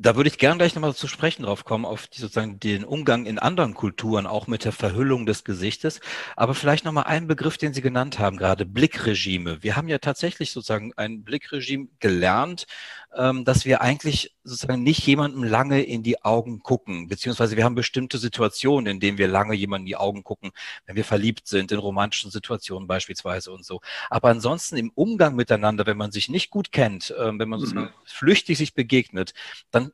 [0.00, 3.26] Da würde ich gern gleich nochmal zu sprechen drauf kommen, auf die, sozusagen den Umgang
[3.26, 6.00] in anderen Kulturen, auch mit der Verhüllung des Gesichtes.
[6.36, 9.60] Aber vielleicht nochmal einen Begriff, den Sie genannt haben, gerade Blickregime.
[9.64, 12.68] Wir haben ja tatsächlich sozusagen ein Blickregime gelernt,
[13.10, 18.18] dass wir eigentlich sozusagen nicht jemandem lange in die Augen gucken, beziehungsweise wir haben bestimmte
[18.18, 20.50] Situationen, in denen wir lange jemandem in die Augen gucken,
[20.86, 23.80] wenn wir verliebt sind, in romantischen Situationen beispielsweise und so.
[24.10, 27.86] Aber ansonsten im Umgang miteinander, wenn man sich nicht gut kennt, äh, wenn man sozusagen
[27.86, 27.92] mhm.
[28.04, 29.32] flüchtig sich begegnet,
[29.70, 29.92] dann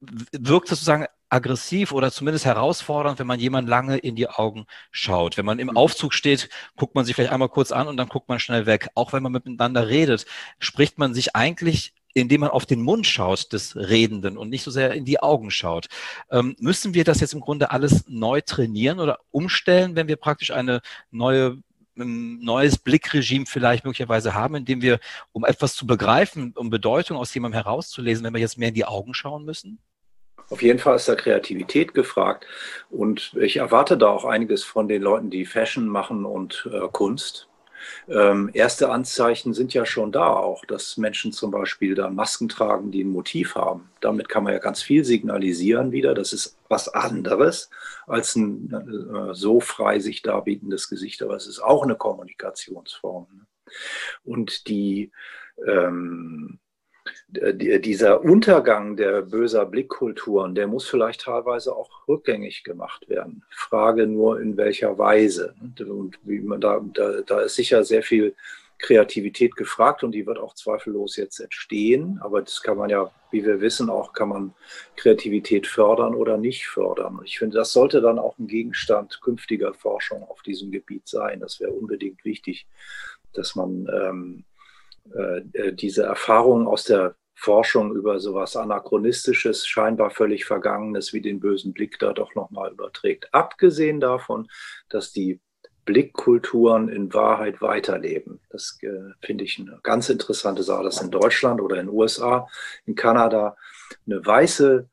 [0.00, 5.36] wirkt sozusagen aggressiv oder zumindest herausfordernd, wenn man jemand lange in die Augen schaut.
[5.36, 5.76] Wenn man im mhm.
[5.76, 8.88] Aufzug steht, guckt man sich vielleicht einmal kurz an und dann guckt man schnell weg.
[8.94, 10.26] Auch wenn man miteinander redet,
[10.58, 14.70] spricht man sich eigentlich indem man auf den Mund schaut des Redenden und nicht so
[14.70, 15.88] sehr in die Augen schaut.
[16.30, 20.50] Ähm, müssen wir das jetzt im Grunde alles neu trainieren oder umstellen, wenn wir praktisch
[20.50, 20.80] eine
[21.10, 21.58] neue
[21.96, 24.98] ein neues Blickregime vielleicht möglicherweise haben, indem wir,
[25.32, 28.84] um etwas zu begreifen, um Bedeutung aus jemandem herauszulesen, wenn wir jetzt mehr in die
[28.84, 29.78] Augen schauen müssen?
[30.48, 32.46] Auf jeden Fall ist da Kreativität gefragt.
[32.88, 37.45] Und ich erwarte da auch einiges von den Leuten, die Fashion machen und äh, Kunst.
[38.08, 42.90] Ähm, erste Anzeichen sind ja schon da auch, dass Menschen zum Beispiel dann Masken tragen,
[42.90, 43.90] die ein Motiv haben.
[44.00, 46.14] Damit kann man ja ganz viel signalisieren wieder.
[46.14, 47.70] Das ist was anderes
[48.06, 53.26] als ein äh, so frei sich darbietendes Gesicht, aber es ist auch eine Kommunikationsform.
[53.32, 53.46] Ne?
[54.24, 55.10] Und die
[55.66, 56.58] ähm,
[57.28, 63.42] dieser Untergang der böser Blickkulturen, der muss vielleicht teilweise auch rückgängig gemacht werden.
[63.50, 65.54] Frage nur in welcher Weise.
[65.78, 68.34] Und wie man da, da, da ist sicher sehr viel
[68.78, 72.18] Kreativität gefragt und die wird auch zweifellos jetzt entstehen.
[72.22, 74.54] Aber das kann man ja, wie wir wissen, auch kann man
[74.96, 77.20] Kreativität fördern oder nicht fördern.
[77.24, 81.40] Ich finde, das sollte dann auch ein Gegenstand künftiger Forschung auf diesem Gebiet sein.
[81.40, 82.66] Das wäre unbedingt wichtig,
[83.32, 84.55] dass man ähm, äh, äh,
[85.72, 91.98] diese Erfahrungen aus der Forschung über sowas Anachronistisches, scheinbar völlig Vergangenes wie den bösen Blick
[91.98, 93.32] da doch nochmal überträgt.
[93.32, 94.48] Abgesehen davon,
[94.88, 95.40] dass die
[95.84, 98.40] Blickkulturen in Wahrheit weiterleben.
[98.50, 102.48] Das äh, finde ich eine ganz interessante Sache, dass in Deutschland oder in den USA,
[102.86, 103.56] in Kanada
[104.06, 104.88] eine weiße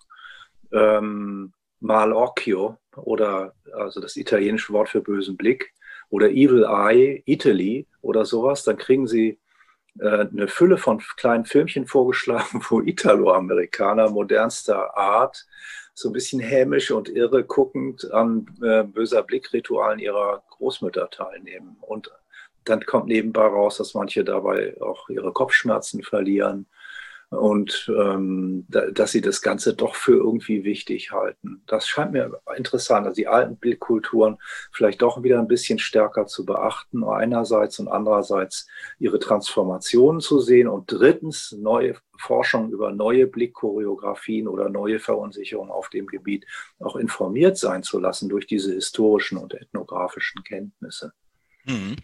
[0.72, 5.74] ähm, Malocchio oder also das italienische Wort für bösen Blick,
[6.10, 9.38] oder Evil Eye Italy oder sowas, dann kriegen sie
[9.98, 15.46] äh, eine Fülle von kleinen Filmchen vorgeschlagen, wo Italo-Amerikaner modernster Art
[15.94, 21.76] so ein bisschen hämisch und irre guckend an äh, böser Blickritualen ihrer Großmütter teilnehmen.
[21.80, 22.10] Und
[22.64, 26.66] dann kommt nebenbei raus, dass manche dabei auch ihre Kopfschmerzen verlieren
[27.30, 31.62] und ähm, da, dass sie das Ganze doch für irgendwie wichtig halten.
[31.66, 34.38] Das scheint mir interessant, also die alten Bildkulturen
[34.72, 38.66] vielleicht doch wieder ein bisschen stärker zu beachten, einerseits und andererseits
[38.98, 45.90] ihre Transformationen zu sehen und drittens neue Forschung über neue Blickchoreografien oder neue Verunsicherungen auf
[45.90, 46.46] dem Gebiet
[46.78, 51.12] auch informiert sein zu lassen durch diese historischen und ethnografischen Kenntnisse.
[51.68, 51.96] Mhm.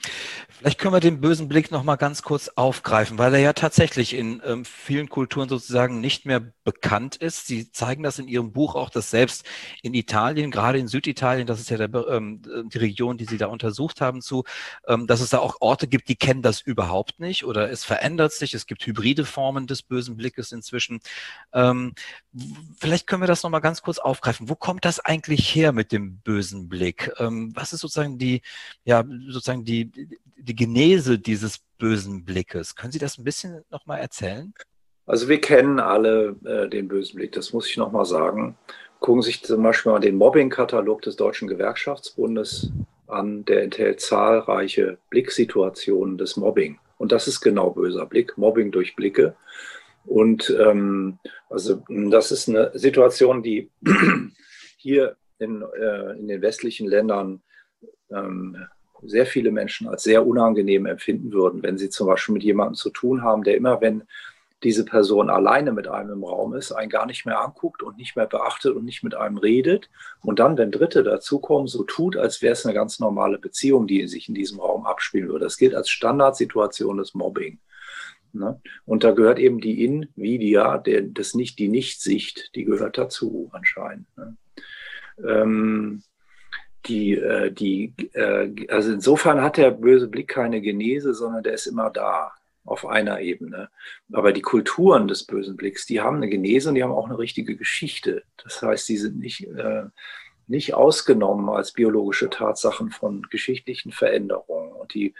[0.51, 4.15] Vielleicht können wir den bösen Blick noch mal ganz kurz aufgreifen, weil er ja tatsächlich
[4.15, 7.47] in ähm, vielen Kulturen sozusagen nicht mehr bekannt ist.
[7.47, 9.45] Sie zeigen das in Ihrem Buch auch, dass selbst
[9.83, 13.47] in Italien, gerade in Süditalien, das ist ja der, ähm, die Region, die Sie da
[13.47, 14.45] untersucht haben, zu,
[14.87, 18.33] ähm, dass es da auch Orte gibt, die kennen das überhaupt nicht oder es verändert
[18.33, 18.53] sich.
[18.53, 21.01] Es gibt hybride Formen des bösen Blickes inzwischen.
[21.55, 21.95] Ähm,
[22.79, 24.49] vielleicht können wir das noch mal ganz kurz aufgreifen.
[24.49, 27.11] Wo kommt das eigentlich her mit dem bösen Blick?
[27.19, 28.43] Ähm, was ist sozusagen die,
[28.85, 29.91] ja sozusagen sozusagen die,
[30.37, 32.75] die Genese dieses bösen Blickes.
[32.75, 34.53] Können Sie das ein bisschen nochmal erzählen?
[35.07, 38.57] Also wir kennen alle äh, den bösen Blick, das muss ich nochmal sagen.
[39.01, 42.73] Gucken Sie sich zum Beispiel mal den Mobbing-Katalog des Deutschen Gewerkschaftsbundes
[43.07, 43.45] an.
[43.45, 46.79] Der enthält zahlreiche Blicksituationen des Mobbing.
[46.97, 49.37] Und das ist genau böser Blick, Mobbing durch Blicke.
[50.07, 51.19] Und ähm,
[51.51, 53.71] also das ist eine Situation, die
[54.79, 57.43] hier in, äh, in den westlichen Ländern
[58.11, 58.57] ähm,
[59.07, 62.91] sehr viele Menschen als sehr unangenehm empfinden würden, wenn sie zum Beispiel mit jemandem zu
[62.91, 64.05] tun haben, der immer, wenn
[64.63, 68.17] diese Person alleine mit einem im Raum ist, einen gar nicht mehr anguckt und nicht
[68.17, 69.91] mehr beachtet und nicht mit einem redet.
[70.23, 74.09] Und dann, wenn Dritte dazukommen, so tut, als wäre es eine ganz normale Beziehung, die
[74.09, 75.45] sich in diesem Raum abspielen würde.
[75.45, 77.59] Das gilt als Standardsituation des Mobbing.
[78.33, 78.61] Ne?
[78.87, 84.07] Und da gehört eben die Invidia, der, das nicht, die Nichtsicht, die gehört dazu anscheinend.
[84.17, 84.37] Ne?
[85.25, 86.03] Ähm,
[86.87, 91.67] die, äh, die, äh, also insofern hat der böse Blick keine Genese, sondern der ist
[91.67, 92.33] immer da
[92.65, 93.69] auf einer Ebene.
[94.13, 97.19] Aber die Kulturen des bösen Blicks, die haben eine Genese und die haben auch eine
[97.19, 98.25] richtige Geschichte.
[98.43, 99.85] Das heißt, die sind nicht, äh,
[100.47, 104.73] nicht ausgenommen als biologische Tatsachen von geschichtlichen Veränderungen.
[104.73, 105.15] Und die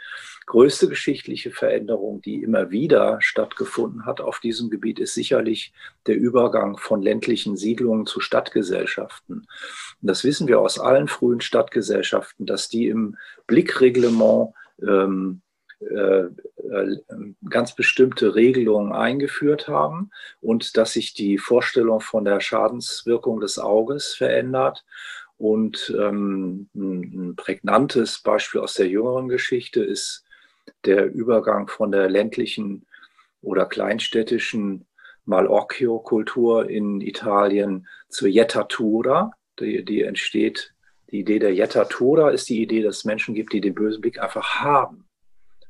[0.45, 5.73] größte geschichtliche Veränderung, die immer wieder stattgefunden hat auf diesem Gebiet, ist sicherlich
[6.07, 9.35] der Übergang von ländlichen Siedlungen zu Stadtgesellschaften.
[9.37, 9.47] Und
[10.01, 15.44] das wissen wir aus allen frühen Stadtgesellschaften, dass die im Blickreglement ähm, äh, äh,
[17.49, 20.11] ganz bestimmte Regelungen eingeführt haben
[20.41, 24.85] und dass sich die Vorstellung von der Schadenswirkung des Auges verändert.
[25.37, 30.23] Und ähm, ein prägnantes Beispiel aus der jüngeren Geschichte ist
[30.85, 32.85] der Übergang von der ländlichen
[33.41, 34.87] oder kleinstädtischen
[35.25, 39.33] Malocchio-Kultur in Italien zur Jettatura.
[39.59, 40.73] Die, die entsteht,
[41.11, 44.21] die Idee der Jettatura ist die Idee, dass es Menschen gibt, die den bösen Blick
[44.21, 45.05] einfach haben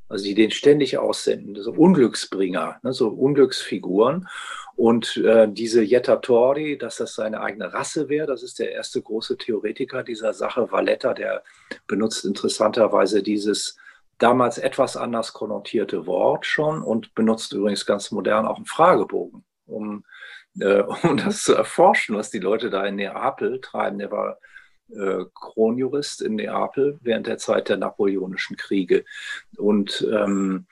[0.08, 4.28] also die den ständig aussenden, so Unglücksbringer, ne, so Unglücksfiguren.
[4.76, 9.38] Und äh, diese Jettatori, dass das seine eigene Rasse wäre, das ist der erste große
[9.38, 10.72] Theoretiker dieser Sache.
[10.72, 11.44] Valletta, der
[11.88, 13.78] benutzt interessanterweise dieses
[14.18, 20.04] damals etwas anders konnotierte Wort schon und benutzt übrigens ganz modern auch einen Fragebogen, um,
[20.60, 23.98] äh, um das zu erforschen, was die Leute da in Neapel treiben.
[23.98, 24.38] Der war
[24.90, 29.04] äh, Kronjurist in Neapel während der Zeit der napoleonischen Kriege.
[29.58, 30.66] Und ähm,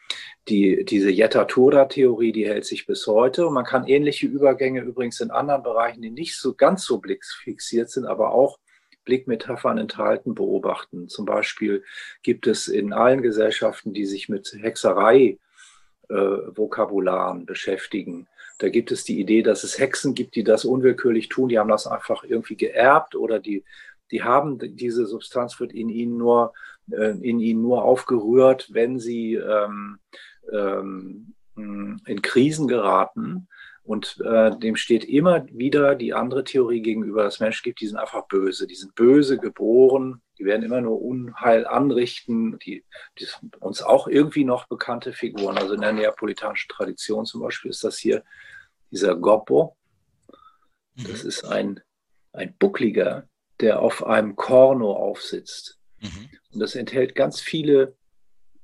[0.48, 3.48] die, diese Jettatura-Theorie, die hält sich bis heute.
[3.48, 7.90] Und man kann ähnliche Übergänge übrigens in anderen Bereichen, die nicht so ganz so blicksfixiert
[7.90, 8.60] sind, aber auch
[9.06, 11.10] Blickmetaphern enthalten, beobachten.
[11.10, 11.84] Zum Beispiel
[12.22, 15.38] gibt es in allen Gesellschaften, die sich mit Hexerei
[16.10, 18.28] äh, Vokabularen beschäftigen.
[18.60, 21.50] Da gibt es die Idee, dass es Hexen gibt, die das unwillkürlich tun.
[21.50, 23.64] Die haben das einfach irgendwie geerbt oder die
[24.12, 26.54] die haben diese Substanz wird in ihnen nur
[26.92, 30.00] äh, in ihnen nur aufgerührt, wenn sie ähm,
[30.52, 33.48] ähm, in Krisen geraten.
[33.84, 37.98] Und äh, dem steht immer wieder die andere Theorie gegenüber, dass Menschen gibt, die sind
[37.98, 38.66] einfach böse.
[38.66, 42.58] Die sind böse geboren, die werden immer nur Unheil anrichten.
[42.60, 42.86] Die,
[43.20, 45.58] die sind uns auch irgendwie noch bekannte Figuren.
[45.58, 48.24] Also in der neapolitanischen Tradition zum Beispiel ist das hier
[48.90, 49.76] dieser Goppo.
[50.96, 51.30] Das mhm.
[51.30, 51.82] ist ein,
[52.32, 53.28] ein buckliger,
[53.60, 55.80] der auf einem Korno aufsitzt.
[56.02, 56.30] Mhm.
[56.54, 57.96] Und das enthält ganz viele,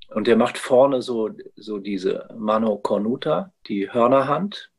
[0.10, 4.71] und der macht vorne so, so diese Mano Cornuta, die Hörnerhand.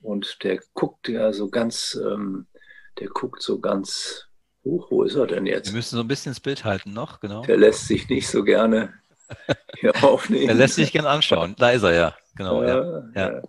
[0.00, 2.46] Und der guckt ja so ganz, ähm,
[2.98, 4.28] der guckt so ganz,
[4.64, 5.68] hoch, wo ist er denn jetzt?
[5.68, 7.42] Wir müssen so ein bisschen das Bild halten noch, genau.
[7.42, 8.94] Der lässt sich nicht so gerne
[9.78, 10.48] hier aufnehmen.
[10.48, 11.54] Er lässt sich gerne anschauen.
[11.58, 12.62] Da ist er ja, genau.
[12.62, 13.12] Äh, ja.
[13.14, 13.42] ja.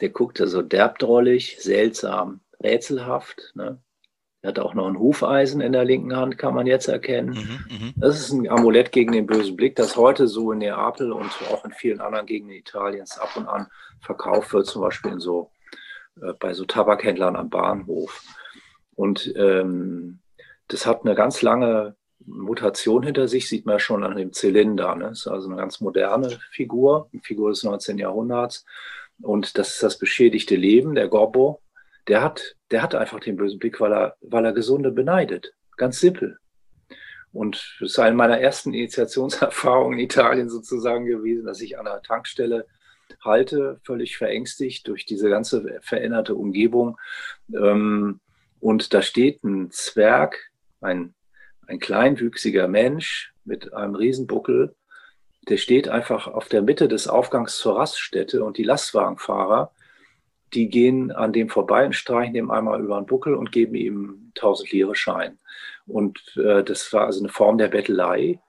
[0.00, 3.52] Der guckt da so derbdrollig, seltsam, rätselhaft.
[3.54, 3.82] Ne?
[4.40, 7.30] Er hat auch noch ein Hufeisen in der linken Hand, kann man jetzt erkennen.
[7.30, 11.10] Mhm, mhm, das ist ein Amulett gegen den bösen Blick, das heute so in Neapel
[11.10, 13.66] und auch in vielen anderen Gegenden Italiens ab und an
[14.00, 15.50] verkauft wird, zum Beispiel in so,
[16.22, 18.22] äh, bei so Tabakhändlern am Bahnhof.
[18.94, 20.20] Und ähm,
[20.68, 24.94] das hat eine ganz lange Mutation hinter sich, sieht man schon an dem Zylinder.
[24.94, 25.08] Ne?
[25.08, 27.98] Das ist also eine ganz moderne Figur, eine Figur des 19.
[27.98, 28.64] Jahrhunderts.
[29.20, 31.60] Und das ist das beschädigte Leben, der Gobbo,
[32.08, 35.54] der hat, der hat einfach den bösen Blick, weil er, weil er Gesunde beneidet.
[35.76, 36.38] Ganz simpel.
[37.32, 42.02] Und es ist eine meiner ersten Initiationserfahrungen in Italien sozusagen gewesen, dass ich an einer
[42.02, 42.66] Tankstelle
[43.22, 46.98] halte, völlig verängstigt durch diese ganze veränderte Umgebung.
[47.54, 48.20] Ähm,
[48.60, 51.14] und da steht ein Zwerg, ein,
[51.66, 54.74] ein kleinwüchsiger Mensch mit einem Riesenbuckel,
[55.48, 59.72] der steht einfach auf der Mitte des Aufgangs zur Raststätte und die Lastwagenfahrer
[60.54, 64.32] die gehen an dem vorbei und streichen dem einmal über den Buckel und geben ihm
[64.36, 65.38] 1000 Lire Schein.
[65.86, 68.40] Und äh, das war also eine Form der Bettelei,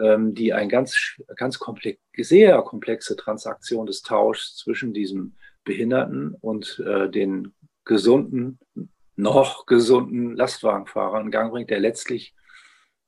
[0.00, 5.34] ähm, die eine ganz, ganz komplex, sehr komplexe Transaktion des Tauschs zwischen diesem
[5.64, 8.58] Behinderten und äh, den gesunden,
[9.14, 12.34] noch gesunden Lastwagenfahrer in Gang bringt, der letztlich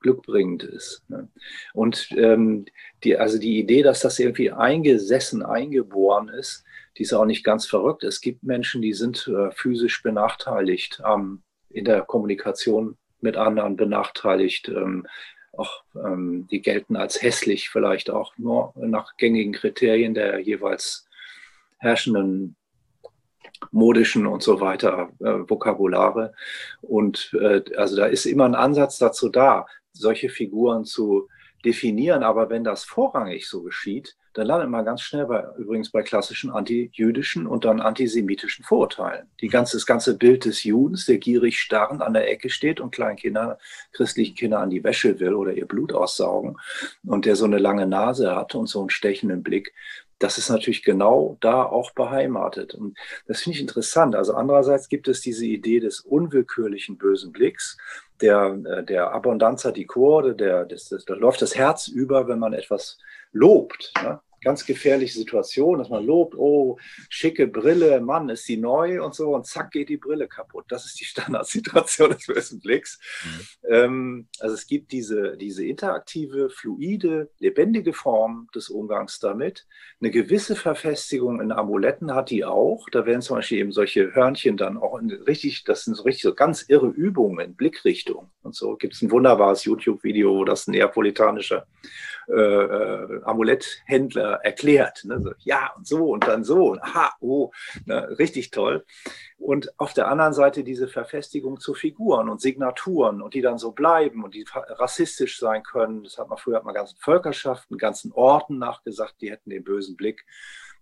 [0.00, 1.02] glückbringend ist.
[1.08, 1.28] Ne?
[1.74, 2.66] Und ähm,
[3.02, 6.64] die, also die Idee, dass das irgendwie eingesessen, eingeboren ist,
[6.98, 8.02] die ist auch nicht ganz verrückt.
[8.02, 14.68] Es gibt Menschen, die sind äh, physisch benachteiligt, ähm, in der Kommunikation mit anderen benachteiligt.
[14.68, 15.06] Ähm,
[15.52, 21.06] auch, ähm, die gelten als hässlich, vielleicht auch nur nach gängigen Kriterien der jeweils
[21.78, 22.56] herrschenden
[23.70, 26.32] modischen und so weiter äh, Vokabulare.
[26.80, 31.28] Und äh, also da ist immer ein Ansatz dazu da, solche Figuren zu
[31.64, 32.22] definieren.
[32.22, 36.50] Aber wenn das vorrangig so geschieht, dann landet man ganz schnell bei, übrigens bei klassischen
[36.50, 39.26] antijüdischen und dann antisemitischen Vorurteilen.
[39.40, 42.92] Die ganze, das ganze Bild des Judens, der gierig starrend an der Ecke steht und
[42.92, 43.58] kleinen Kinder,
[43.92, 46.56] christlichen Kinder an die Wäsche will oder ihr Blut aussaugen
[47.04, 49.72] und der so eine lange Nase hat und so einen stechenden Blick,
[50.18, 52.74] das ist natürlich genau da auch beheimatet.
[52.74, 54.16] Und das finde ich interessant.
[54.16, 57.76] Also andererseits gibt es diese Idee des unwillkürlichen bösen Blicks,
[58.20, 62.38] der, äh, der Abundanza di Corde, der, das, das, da läuft das Herz über, wenn
[62.38, 62.98] man etwas
[63.32, 63.92] lobt.
[64.02, 64.20] Ne?
[64.40, 69.34] Ganz gefährliche Situation, dass man lobt, oh, schicke Brille, Mann, ist die neu und so,
[69.34, 70.66] und zack geht die Brille kaputt.
[70.68, 72.98] Das ist die Standardsituation des bösen Blicks.
[73.24, 73.70] Mhm.
[73.70, 79.66] Ähm, also es gibt diese, diese interaktive, fluide, lebendige Form des Umgangs damit.
[80.00, 82.88] Eine gewisse Verfestigung in Amuletten hat die auch.
[82.90, 86.34] Da werden zum Beispiel eben solche Hörnchen dann auch richtig, das sind so richtig so
[86.34, 88.30] ganz irre Übungen in Blickrichtung.
[88.42, 91.66] Und so gibt es ein wunderbares YouTube-Video, wo das neapolitanische
[92.28, 95.04] äh, Amuletthändler erklärt.
[95.04, 95.20] Ne?
[95.20, 96.72] So, ja, und so und dann so.
[96.72, 97.50] Und aha, oh,
[97.86, 98.16] ne?
[98.18, 98.84] richtig toll.
[99.38, 103.72] Und auf der anderen Seite diese Verfestigung zu Figuren und Signaturen und die dann so
[103.72, 106.04] bleiben und die rassistisch sein können.
[106.04, 109.96] Das hat man früher hat man ganzen Völkerschaften, ganzen Orten nachgesagt, die hätten den bösen
[109.96, 110.24] Blick.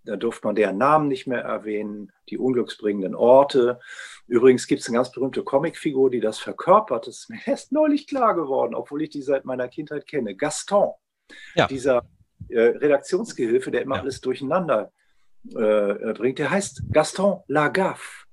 [0.05, 3.81] Da durfte man deren Namen nicht mehr erwähnen, die unglücksbringenden Orte.
[4.29, 7.09] Übrigens gibt es eine ganz berühmte Comicfigur, die das verkörpert.
[7.09, 10.37] Das ist mir erst neulich klar geworden, obwohl ich die seit meiner Kindheit kenne.
[10.37, 10.95] Gaston
[11.55, 11.67] ja.
[11.67, 12.03] dieser
[12.49, 14.03] äh, Redaktionsgehilfe, der immer ja.
[14.03, 14.93] alles durcheinander
[15.55, 18.27] äh, bringt, der heißt Gaston Lagaffe,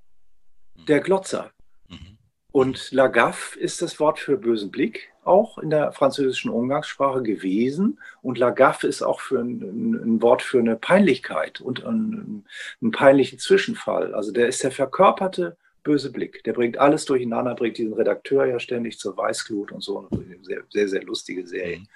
[0.75, 0.85] mhm.
[0.85, 1.51] der Glotzer.
[1.87, 2.17] Mhm.
[2.51, 7.99] Und Lagaffe ist das Wort für bösen Blick auch in der französischen Umgangssprache gewesen.
[8.21, 12.45] Und Lagaffe ist auch für ein, ein, Wort für eine Peinlichkeit und einen,
[12.81, 14.13] einen peinlichen Zwischenfall.
[14.13, 16.43] Also der ist der verkörperte böse Blick.
[16.43, 20.09] Der bringt alles durcheinander, bringt diesen Redakteur ja ständig zur Weißglut und so.
[20.11, 21.79] Eine sehr, sehr, sehr lustige Serie.
[21.79, 21.87] Mhm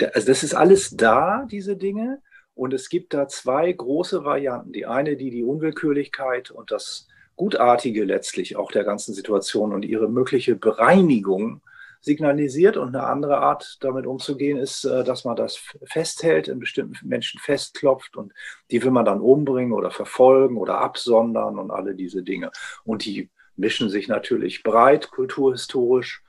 [0.00, 2.20] also das ist alles da, diese Dinge.
[2.54, 4.72] Und es gibt da zwei große Varianten.
[4.72, 10.08] Die eine, die die Unwillkürlichkeit und das Gutartige letztlich auch der ganzen Situation und ihre
[10.08, 11.62] mögliche Bereinigung
[12.00, 12.76] signalisiert.
[12.76, 17.40] Und eine andere Art, damit umzugehen, ist, äh, dass man das festhält, in bestimmten Menschen
[17.40, 18.32] festklopft und
[18.70, 22.50] die will man dann umbringen oder verfolgen oder absondern und alle diese Dinge.
[22.84, 26.23] Und die mischen sich natürlich breit kulturhistorisch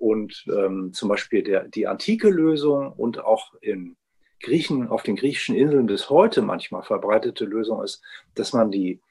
[0.00, 3.96] und ähm, zum Beispiel der, die antike Lösung und auch in
[4.42, 8.02] Griechen, auf den griechischen Inseln bis heute manchmal verbreitete Lösung ist,
[8.34, 9.02] dass man die,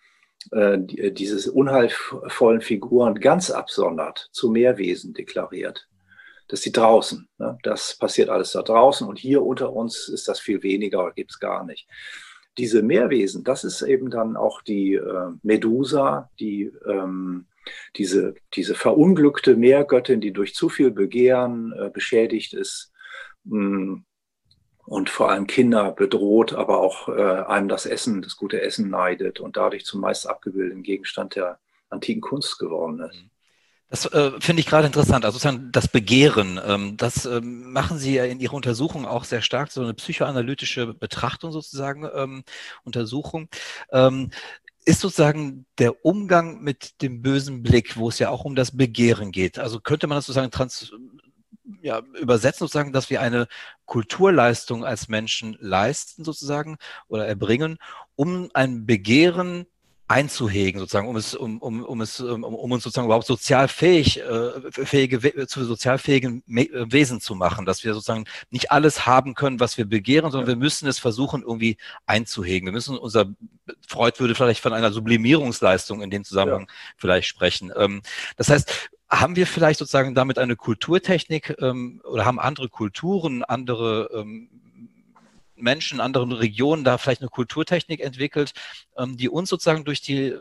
[0.52, 5.88] äh, die äh, diese unheilvollen Figuren ganz absondert, zu Mehrwesen deklariert.
[6.48, 7.30] Das die draußen.
[7.38, 7.60] Ne?
[7.62, 11.40] Das passiert alles da draußen und hier unter uns ist das viel weniger, gibt es
[11.40, 11.88] gar nicht.
[12.58, 17.46] Diese Mehrwesen, das ist eben dann auch die äh, Medusa, die ähm,
[17.96, 22.92] diese, diese verunglückte Meergöttin, die durch zu viel Begehren äh, beschädigt ist
[23.46, 23.96] mm,
[24.86, 29.40] und vor allem Kinder bedroht, aber auch äh, einem das Essen, das gute Essen neidet
[29.40, 33.24] und dadurch zum meist abgebildeten Gegenstand der antiken Kunst geworden ist.
[33.90, 35.26] Das äh, finde ich gerade interessant.
[35.26, 39.42] Also sozusagen das Begehren, ähm, das ähm, machen Sie ja in Ihrer Untersuchung auch sehr
[39.42, 42.44] stark, so eine psychoanalytische Betrachtung sozusagen, ähm,
[42.84, 43.50] Untersuchung.
[44.86, 49.32] Ist sozusagen der Umgang mit dem bösen Blick, wo es ja auch um das Begehren
[49.32, 49.60] geht.
[49.60, 50.92] Also könnte man das sozusagen trans
[51.82, 53.48] ja, übersetzen sozusagen, dass wir eine
[53.86, 56.78] Kulturleistung als Menschen leisten sozusagen
[57.08, 57.78] oder erbringen,
[58.16, 59.66] um ein Begehren
[60.10, 64.72] einzuhegen, sozusagen, um es, um, um, um es, um, um uns sozusagen überhaupt sozialfähig, äh,
[64.72, 69.78] fähige, zu sozialfähigen äh, Wesen zu machen, dass wir sozusagen nicht alles haben können, was
[69.78, 72.66] wir begehren, sondern wir müssen es versuchen, irgendwie einzuhegen.
[72.66, 73.28] Wir müssen unser,
[73.88, 76.74] Freud würde vielleicht von einer Sublimierungsleistung in dem Zusammenhang ja.
[76.98, 77.72] vielleicht sprechen.
[77.78, 78.02] Ähm,
[78.36, 84.10] das heißt, haben wir vielleicht sozusagen damit eine Kulturtechnik ähm, oder haben andere Kulturen, andere
[84.12, 84.50] ähm,
[85.62, 88.54] Menschen in anderen Regionen da vielleicht eine Kulturtechnik entwickelt,
[88.98, 90.36] ähm, die uns sozusagen durch die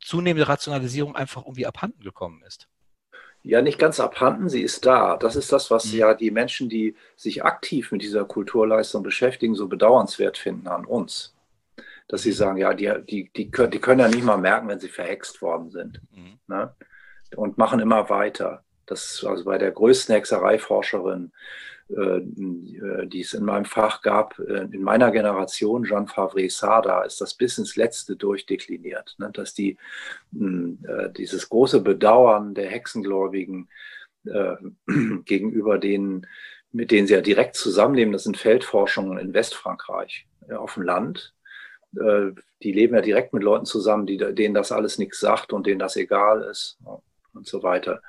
[0.00, 2.68] zunehmende Rationalisierung einfach irgendwie abhanden gekommen ist?
[3.44, 5.16] Ja, nicht ganz abhanden, sie ist da.
[5.16, 5.98] Das ist das, was mhm.
[5.98, 11.34] ja die Menschen, die sich aktiv mit dieser Kulturleistung beschäftigen, so bedauernswert finden an uns.
[12.06, 12.34] Dass sie mhm.
[12.34, 15.42] sagen, ja, die, die, die, können, die können ja nicht mal merken, wenn sie verhext
[15.42, 16.00] worden sind.
[16.12, 16.38] Mhm.
[16.46, 16.74] Ne?
[17.34, 18.62] Und machen immer weiter.
[18.86, 21.32] Das also bei der größten Hexereiforscherin
[21.88, 27.34] die es in meinem Fach gab, äh, in meiner Generation, Jean Favre Sada, ist das
[27.34, 29.30] bis ins Letzte durchdekliniert, ne?
[29.32, 29.76] dass die,
[30.32, 33.68] hm, äh, dieses große Bedauern der Hexengläubigen
[35.24, 36.28] gegenüber denen,
[36.70, 41.34] mit denen sie ja direkt zusammenleben, das sind Feldforschungen in Westfrankreich auf dem Land.
[41.90, 45.80] Die leben ja direkt mit Leuten zusammen, die, denen das alles nichts sagt und denen
[45.80, 46.78] das egal ist
[47.34, 48.00] und so weiter.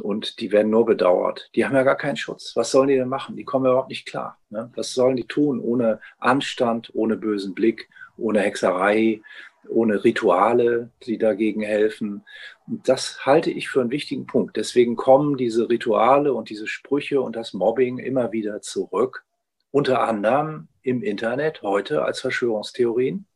[0.00, 1.50] Und die werden nur bedauert.
[1.54, 2.56] Die haben ja gar keinen Schutz.
[2.56, 3.36] Was sollen die denn machen?
[3.36, 4.38] Die kommen überhaupt nicht klar.
[4.48, 4.70] Ne?
[4.74, 9.20] Was sollen die tun ohne Anstand, ohne bösen Blick, ohne Hexerei,
[9.68, 12.24] ohne Rituale, die dagegen helfen?
[12.66, 14.56] Und das halte ich für einen wichtigen Punkt.
[14.56, 19.24] Deswegen kommen diese Rituale und diese Sprüche und das Mobbing immer wieder zurück.
[19.70, 23.26] Unter anderem im Internet heute als Verschwörungstheorien,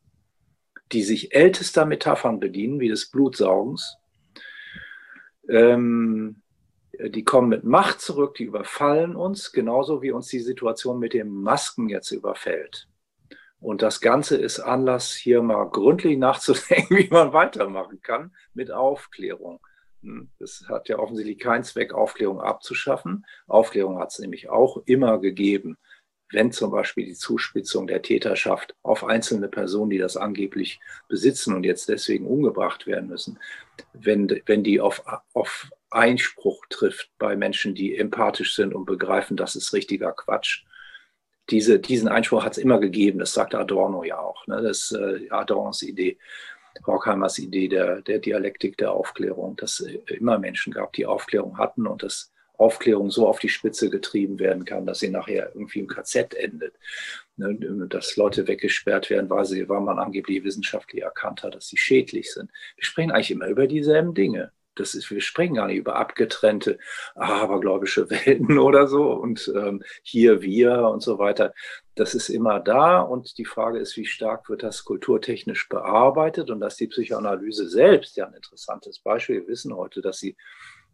[0.91, 3.97] die sich ältester Metaphern bedienen, wie des Blutsaugens.
[5.49, 6.41] Ähm,
[6.99, 11.29] die kommen mit Macht zurück, die überfallen uns, genauso wie uns die Situation mit den
[11.29, 12.87] Masken jetzt überfällt.
[13.59, 19.59] Und das Ganze ist Anlass, hier mal gründlich nachzudenken, wie man weitermachen kann mit Aufklärung.
[20.39, 23.25] Es hm, hat ja offensichtlich keinen Zweck, Aufklärung abzuschaffen.
[23.47, 25.77] Aufklärung hat es nämlich auch immer gegeben
[26.31, 31.63] wenn zum Beispiel die Zuspitzung der Täterschaft auf einzelne Personen, die das angeblich besitzen und
[31.63, 33.39] jetzt deswegen umgebracht werden müssen,
[33.93, 39.55] wenn, wenn die auf, auf Einspruch trifft bei Menschen, die empathisch sind und begreifen, das
[39.55, 40.65] ist richtiger Quatsch.
[41.49, 44.45] Diese, diesen Einspruch hat es immer gegeben, das sagte Adorno ja auch.
[44.47, 44.61] Ne?
[44.61, 46.17] Das ist äh, Adornos Idee,
[46.85, 51.87] Horkheimers Idee der, der Dialektik der Aufklärung, dass es immer Menschen gab, die Aufklärung hatten
[51.87, 55.87] und das Aufklärung so auf die Spitze getrieben werden kann, dass sie nachher irgendwie im
[55.87, 56.75] KZ endet.
[57.35, 57.55] Ne,
[57.87, 62.33] dass Leute weggesperrt werden, weil, sie, weil man angeblich wissenschaftlich erkannt hat, dass sie schädlich
[62.33, 62.51] sind.
[62.75, 64.51] Wir sprechen eigentlich immer über dieselben Dinge.
[64.79, 66.79] Das ist, wir sprechen gar nicht über abgetrennte,
[67.15, 71.53] abergläubische Welten oder so und ähm, hier wir und so weiter.
[71.95, 76.59] Das ist immer da und die Frage ist, wie stark wird das kulturtechnisch bearbeitet und
[76.59, 79.41] dass die Psychoanalyse selbst ja ein interessantes Beispiel.
[79.41, 80.37] Wir wissen heute, dass sie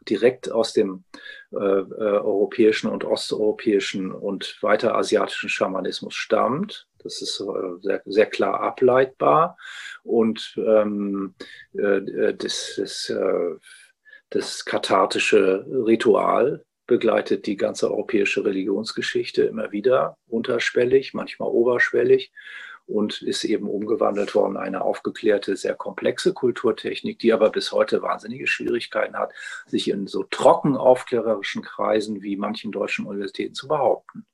[0.10, 1.04] direkt aus dem
[1.52, 6.88] äh, äh, europäischen und osteuropäischen und weiter asiatischen Schamanismus stammt.
[7.04, 9.58] Das ist äh, sehr, sehr klar ableitbar.
[10.04, 11.36] Und ähm,
[11.74, 13.56] äh, das, das, äh,
[14.30, 22.32] das kathartische Ritual begleitet die ganze europäische Religionsgeschichte immer wieder unterschwellig, manchmal oberschwellig
[22.86, 28.48] und ist eben umgewandelt worden, eine aufgeklärte, sehr komplexe Kulturtechnik, die aber bis heute wahnsinnige
[28.48, 29.34] Schwierigkeiten hat,
[29.66, 34.26] sich in so trocken aufklärerischen Kreisen wie manchen deutschen Universitäten zu behaupten.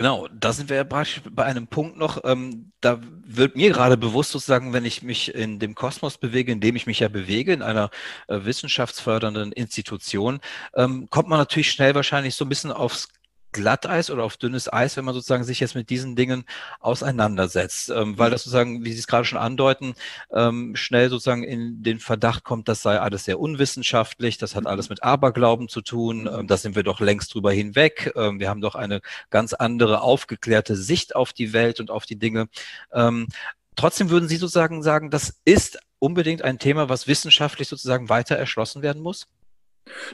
[0.00, 3.98] Genau, da sind wir ja praktisch bei einem Punkt noch, ähm, da wird mir gerade
[3.98, 7.52] bewusst sozusagen, wenn ich mich in dem Kosmos bewege, in dem ich mich ja bewege,
[7.52, 7.90] in einer
[8.26, 10.40] äh, wissenschaftsfördernden Institution,
[10.74, 13.08] ähm, kommt man natürlich schnell wahrscheinlich so ein bisschen aufs
[13.52, 16.44] Glatteis oder auf dünnes Eis, wenn man sozusagen sich jetzt mit diesen Dingen
[16.80, 18.32] auseinandersetzt, ähm, weil mhm.
[18.32, 19.94] das sozusagen, wie Sie es gerade schon andeuten,
[20.32, 24.88] ähm, schnell sozusagen in den Verdacht kommt, das sei alles sehr unwissenschaftlich, das hat alles
[24.88, 24.92] mhm.
[24.94, 28.60] mit Aberglauben zu tun, ähm, da sind wir doch längst drüber hinweg, ähm, wir haben
[28.60, 32.48] doch eine ganz andere aufgeklärte Sicht auf die Welt und auf die Dinge.
[32.92, 33.28] Ähm,
[33.76, 38.82] trotzdem würden Sie sozusagen sagen, das ist unbedingt ein Thema, was wissenschaftlich sozusagen weiter erschlossen
[38.82, 39.28] werden muss?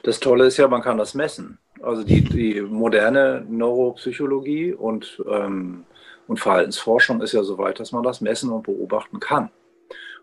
[0.03, 1.59] Das Tolle ist ja, man kann das messen.
[1.87, 5.85] Also die, die moderne Neuropsychologie und, ähm,
[6.27, 9.51] und Verhaltensforschung ist ja so weit, dass man das messen und beobachten kann.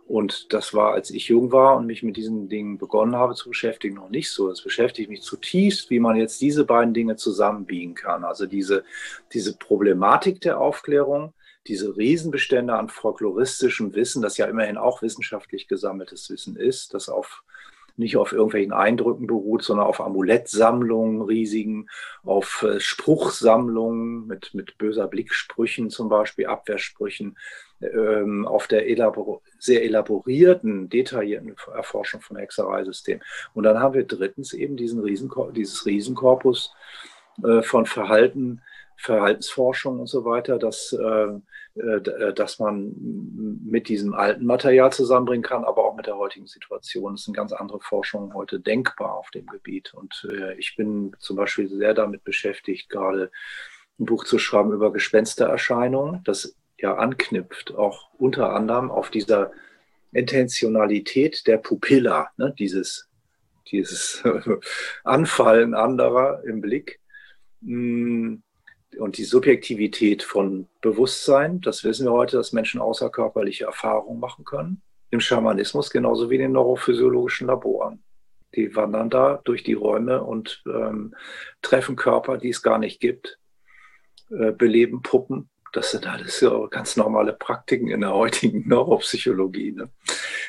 [0.05, 3.47] Und das war, als ich jung war und mich mit diesen Dingen begonnen habe zu
[3.47, 4.49] beschäftigen, noch nicht so.
[4.49, 8.25] Es beschäftigt mich zutiefst, wie man jetzt diese beiden Dinge zusammenbiegen kann.
[8.25, 8.83] Also diese,
[9.31, 11.33] diese Problematik der Aufklärung,
[11.67, 17.41] diese Riesenbestände an folkloristischem Wissen, das ja immerhin auch wissenschaftlich gesammeltes Wissen ist, das auf
[17.95, 21.89] nicht auf irgendwelchen Eindrücken beruht, sondern auf Amulettsammlungen, riesigen,
[22.23, 27.37] auf äh, Spruchsammlungen mit, mit böser Blicksprüchen zum Beispiel, Abwehrsprüchen,
[27.81, 33.23] ähm, auf der elabor sehr elaborierten, detaillierten Erforschung von Hexereisystemen.
[33.53, 36.73] Und dann haben wir drittens eben diesen Riesenkor dieses Riesenkorpus
[37.43, 38.61] äh, von Verhalten,
[38.97, 42.93] Verhaltensforschung und so weiter, dass, äh, äh, dass man
[43.65, 47.15] mit diesem alten Material zusammenbringen kann, aber auch mit der heutigen Situation.
[47.15, 49.93] Es sind ganz andere Forschungen heute denkbar auf dem Gebiet.
[49.93, 53.31] Und äh, ich bin zum Beispiel sehr damit beschäftigt, gerade
[53.99, 59.51] ein Buch zu schreiben über Gespenstererscheinungen, das ja anknüpft, auch unter anderem auf dieser
[60.11, 63.09] Intentionalität der Pupilla, ne, dieses,
[63.71, 64.23] dieses
[65.03, 66.99] Anfallen anderer im Blick.
[67.61, 68.37] Mm,
[68.97, 74.81] und die Subjektivität von Bewusstsein, das wissen wir heute, dass Menschen außerkörperliche Erfahrungen machen können.
[75.09, 78.03] Im Schamanismus genauso wie in den neurophysiologischen Laboren.
[78.55, 81.15] Die wandern da durch die Räume und ähm,
[81.61, 83.39] treffen Körper, die es gar nicht gibt,
[84.29, 85.49] äh, beleben Puppen.
[85.71, 89.71] Das sind alles so ganz normale Praktiken in der heutigen Neuropsychologie.
[89.71, 89.89] Ne?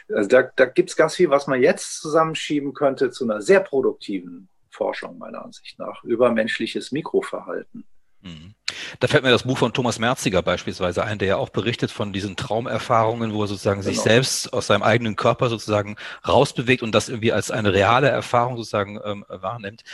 [0.08, 3.60] Also da, da gibt es ganz viel, was man jetzt zusammenschieben könnte zu einer sehr
[3.60, 7.86] produktiven Forschung meiner Ansicht nach über menschliches Mikroverhalten.
[8.24, 8.54] Mhm.
[9.00, 12.12] Da fällt mir das Buch von Thomas Merziger beispielsweise ein, der ja auch berichtet von
[12.12, 13.92] diesen Traumerfahrungen, wo er sozusagen genau.
[13.92, 15.96] sich selbst aus seinem eigenen Körper sozusagen
[16.26, 19.84] rausbewegt und das irgendwie als eine reale Erfahrung sozusagen ähm, wahrnimmt.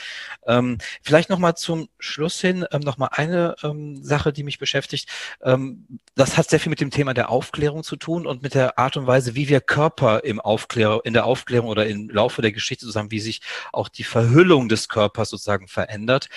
[0.47, 5.09] Ähm, vielleicht nochmal zum Schluss hin ähm, nochmal eine ähm, Sache, die mich beschäftigt.
[5.43, 8.79] Ähm, das hat sehr viel mit dem Thema der Aufklärung zu tun und mit der
[8.79, 12.53] Art und Weise, wie wir Körper im Aufklär in der Aufklärung oder im Laufe der
[12.53, 13.41] Geschichte sozusagen, wie sich
[13.73, 16.29] auch die Verhüllung des Körpers sozusagen verändert.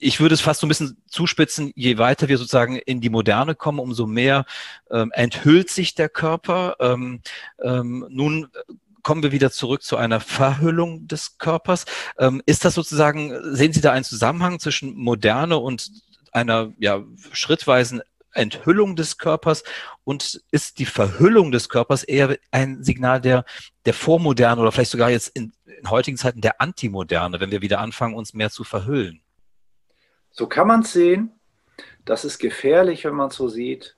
[0.00, 3.54] Ich würde es fast so ein bisschen zuspitzen, je weiter wir sozusagen in die Moderne
[3.54, 4.44] kommen, umso mehr
[4.90, 6.76] ähm, enthüllt sich der Körper.
[6.80, 7.20] Ähm,
[7.62, 8.48] ähm, nun
[9.02, 11.84] kommen wir wieder zurück zu einer Verhüllung des Körpers.
[12.18, 15.90] Ähm, ist das sozusagen, sehen Sie da einen Zusammenhang zwischen Moderne und
[16.32, 17.02] einer ja,
[17.32, 18.02] schrittweisen
[18.32, 19.62] Enthüllung des Körpers
[20.02, 23.44] und ist die Verhüllung des Körpers eher ein Signal der,
[23.84, 27.80] der Vormoderne oder vielleicht sogar jetzt in, in heutigen Zeiten der Antimoderne, wenn wir wieder
[27.80, 29.23] anfangen, uns mehr zu verhüllen?
[30.34, 31.32] So kann man es sehen.
[32.04, 33.96] Das ist gefährlich, wenn man es so sieht,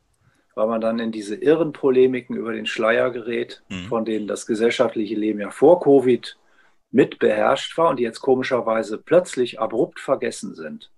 [0.54, 3.86] weil man dann in diese irren Polemiken über den Schleier gerät, mhm.
[3.86, 6.36] von denen das gesellschaftliche Leben ja vor Covid
[6.90, 10.90] mit beherrscht war und die jetzt komischerweise plötzlich abrupt vergessen sind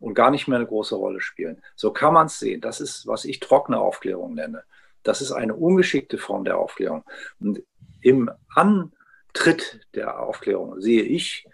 [0.00, 1.62] und gar nicht mehr eine große Rolle spielen.
[1.76, 2.60] So kann man es sehen.
[2.60, 4.64] Das ist, was ich trockene Aufklärung nenne.
[5.02, 7.04] Das ist eine ungeschickte Form der Aufklärung.
[7.38, 7.62] Und
[8.00, 11.46] im Antritt der Aufklärung sehe ich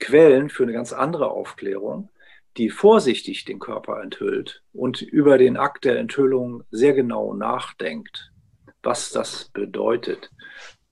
[0.00, 2.10] Quellen für eine ganz andere Aufklärung,
[2.58, 8.32] die vorsichtig den Körper enthüllt und über den Akt der Enthüllung sehr genau nachdenkt,
[8.82, 10.30] was das bedeutet,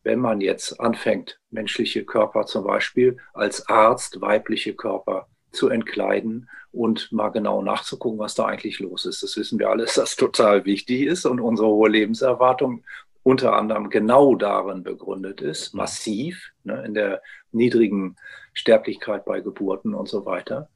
[0.02, 7.10] wenn man jetzt anfängt, menschliche Körper zum Beispiel als Arzt, weibliche Körper zu entkleiden und
[7.10, 9.22] mal genau nachzugucken, was da eigentlich los ist.
[9.22, 12.84] Das wissen wir alles, dass das total wichtig ist und unsere hohe Lebenserwartung
[13.24, 18.14] unter anderem genau darin begründet ist, massiv ne, in der niedrigen
[18.52, 20.68] Sterblichkeit bei Geburten und so weiter.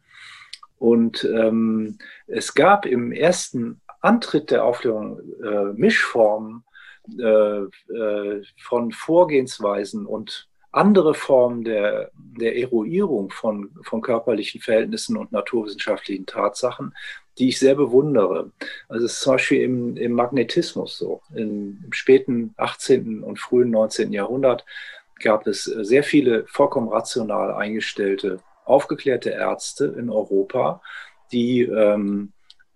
[0.81, 6.64] Und ähm, es gab im ersten Antritt der Aufklärung äh, Mischformen
[7.18, 15.33] äh, äh, von Vorgehensweisen und andere Formen der, der Eruierung von, von körperlichen Verhältnissen und
[15.33, 16.95] naturwissenschaftlichen Tatsachen,
[17.37, 18.51] die ich sehr bewundere.
[18.89, 21.20] Also es ist zum Beispiel im, im Magnetismus so.
[21.35, 23.22] In, Im späten 18.
[23.22, 24.14] und frühen 19.
[24.14, 24.64] Jahrhundert
[25.22, 30.83] gab es sehr viele vollkommen rational eingestellte aufgeklärte Ärzte in Europa,
[31.33, 32.33] die ähm,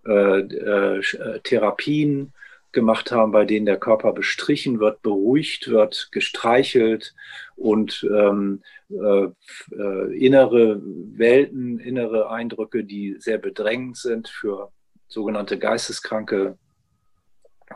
[0.07, 2.32] äh, äh, Therapien
[2.72, 7.14] gemacht haben, bei denen der Körper bestrichen wird, beruhigt wird, gestreichelt
[7.57, 9.28] und ähm, äh,
[9.72, 14.72] äh, innere Welten, innere Eindrücke, die sehr bedrängend sind für
[15.09, 16.59] sogenannte Geisteskranke,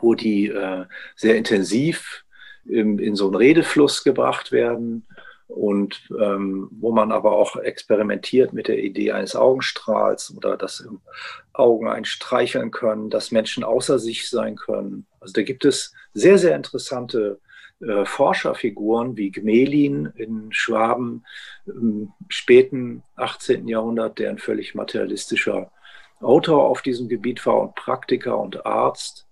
[0.01, 0.85] wo die äh,
[1.17, 2.25] sehr intensiv
[2.67, 5.07] in, in so einen Redefluss gebracht werden
[5.49, 10.86] und ähm, wo man aber auch experimentiert mit der Idee eines Augenstrahls oder dass
[11.55, 15.07] Augen einstreicheln können, dass Menschen außer sich sein können.
[15.20, 17.40] Also da gibt es sehr, sehr interessante
[17.80, 21.24] äh, Forscherfiguren wie Gmelin in Schwaben
[21.66, 23.66] im späten 18.
[23.68, 25.70] Jahrhundert, der ein völlig materialistischer
[26.20, 29.26] Autor auf diesem Gebiet war und Praktiker und Arzt.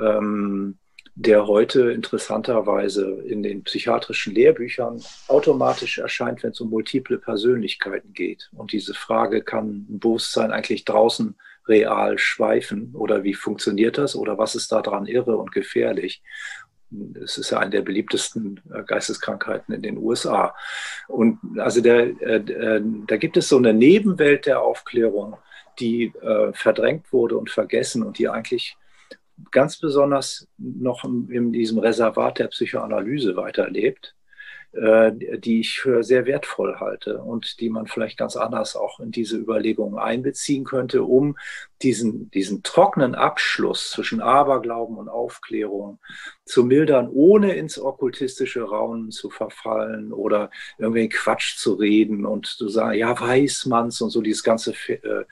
[0.00, 0.78] Ähm,
[1.14, 8.48] der heute interessanterweise in den psychiatrischen Lehrbüchern automatisch erscheint, wenn es um multiple Persönlichkeiten geht.
[8.52, 11.36] Und diese Frage, kann ein Bewusstsein eigentlich draußen
[11.68, 16.22] real schweifen oder wie funktioniert das oder was ist daran irre und gefährlich?
[17.22, 20.54] Es ist ja eine der beliebtesten äh, Geisteskrankheiten in den USA.
[21.08, 25.36] Und also der, äh, äh, da gibt es so eine Nebenwelt der Aufklärung,
[25.78, 28.76] die äh, verdrängt wurde und vergessen und die eigentlich
[29.50, 34.14] ganz besonders noch in diesem Reservat der Psychoanalyse weiterlebt,
[34.72, 39.10] äh, die ich für sehr wertvoll halte und die man vielleicht ganz anders auch in
[39.10, 41.36] diese Überlegungen einbeziehen könnte, um
[41.82, 45.98] diesen, diesen trockenen Abschluss zwischen Aberglauben und Aufklärung
[46.46, 52.70] zu mildern, ohne ins okkultistische Raunen zu verfallen oder irgendwie Quatsch zu reden und zu
[52.70, 55.24] sagen, ja, weiß man's und so dieses ganze äh,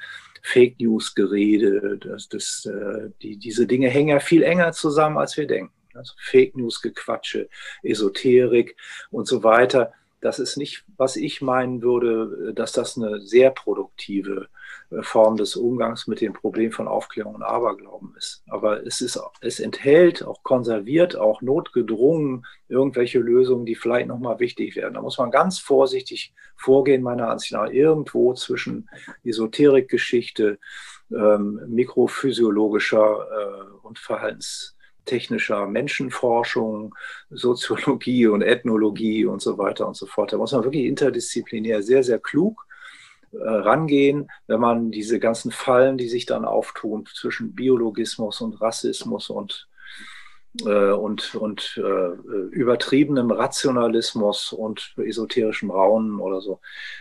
[0.42, 5.36] Fake News Gerede, das, das, äh, die, diese Dinge hängen ja viel enger zusammen, als
[5.36, 5.72] wir denken.
[5.94, 7.48] Also Fake News Gequatsche,
[7.82, 8.76] Esoterik
[9.10, 9.92] und so weiter.
[10.20, 14.48] Das ist nicht, was ich meinen würde, dass das eine sehr produktive
[15.02, 18.42] Form des Umgangs mit dem Problem von Aufklärung und Aberglauben ist.
[18.48, 24.74] Aber es, ist, es enthält, auch konserviert, auch notgedrungen irgendwelche Lösungen, die vielleicht nochmal wichtig
[24.74, 24.94] werden.
[24.94, 28.88] Da muss man ganz vorsichtig vorgehen, meiner Ansicht nach, irgendwo zwischen
[29.22, 30.58] Esoterikgeschichte,
[31.12, 36.96] ähm, mikrophysiologischer äh, und verhaltenstechnischer Menschenforschung,
[37.30, 40.32] Soziologie und Ethnologie und so weiter und so fort.
[40.32, 42.66] Da muss man wirklich interdisziplinär sehr, sehr klug
[43.32, 49.68] rangehen, wenn man diese ganzen Fallen, die sich dann auftun zwischen Biologismus und Rassismus und
[49.68, 49.69] äh,
[50.64, 52.10] und, und äh,
[52.50, 56.60] übertriebenem Rationalismus und esoterischem Raunen oder so,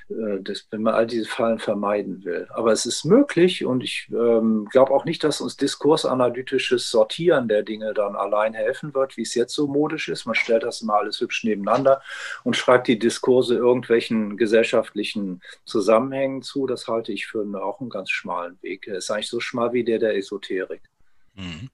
[0.09, 2.47] äh, das, wenn man all diese Fallen vermeiden will.
[2.51, 7.63] Aber es ist möglich und ich ähm, glaube auch nicht, dass uns diskursanalytisches Sortieren der
[7.63, 10.27] Dinge dann allein helfen wird, wie es jetzt so modisch ist.
[10.27, 12.03] Man stellt das immer alles hübsch nebeneinander
[12.43, 16.67] und schreibt die Diskurse irgendwelchen gesellschaftlichen Zusammenhängen zu.
[16.67, 18.87] Das halte ich für auch einen ganz schmalen Weg.
[18.87, 20.81] Er ist eigentlich so schmal wie der der Esoterik.
[21.39, 21.69] Mhm.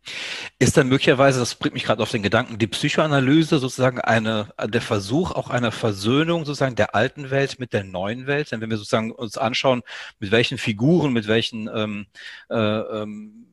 [0.60, 4.82] Ist dann möglicherweise, das bringt mich gerade auf den Gedanken, die Psychoanalyse sozusagen eine, der
[4.82, 8.52] Versuch auch einer Versöhnung sozusagen der alten Welt mit der neuen Welt?
[8.52, 9.82] Denn wenn wir sozusagen uns anschauen,
[10.20, 12.06] mit welchen Figuren, mit welchen ähm,
[12.52, 13.48] äh, ähm,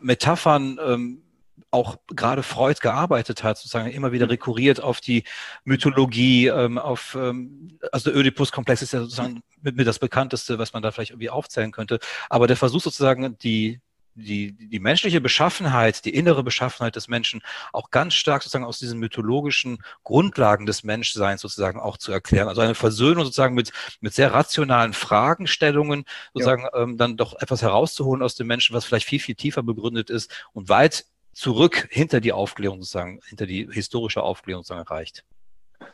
[0.00, 1.22] Metaphern ähm,
[1.70, 4.30] auch gerade Freud gearbeitet hat, sozusagen immer wieder mhm.
[4.30, 5.22] rekurriert auf die
[5.64, 10.72] Mythologie, ähm, auf, ähm, also der Oedipus-Komplex ist ja sozusagen mit, mit das bekannteste, was
[10.72, 12.00] man da vielleicht irgendwie aufzählen könnte.
[12.30, 13.80] Aber der Versuch sozusagen, die,
[14.18, 17.42] die, die menschliche Beschaffenheit, die innere Beschaffenheit des Menschen
[17.72, 22.48] auch ganz stark sozusagen aus diesen mythologischen Grundlagen des Menschseins sozusagen auch zu erklären.
[22.48, 26.04] Also eine Versöhnung sozusagen mit, mit sehr rationalen Fragestellungen,
[26.34, 26.82] sozusagen ja.
[26.82, 30.30] ähm, dann doch etwas herauszuholen aus dem Menschen, was vielleicht viel, viel tiefer begründet ist
[30.52, 35.24] und weit zurück hinter die Aufklärung sozusagen, hinter die historische Aufklärung sozusagen reicht.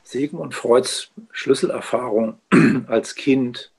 [0.02, 2.38] Sigmund Freuds Schlüsselerfahrung
[2.86, 3.73] als Kind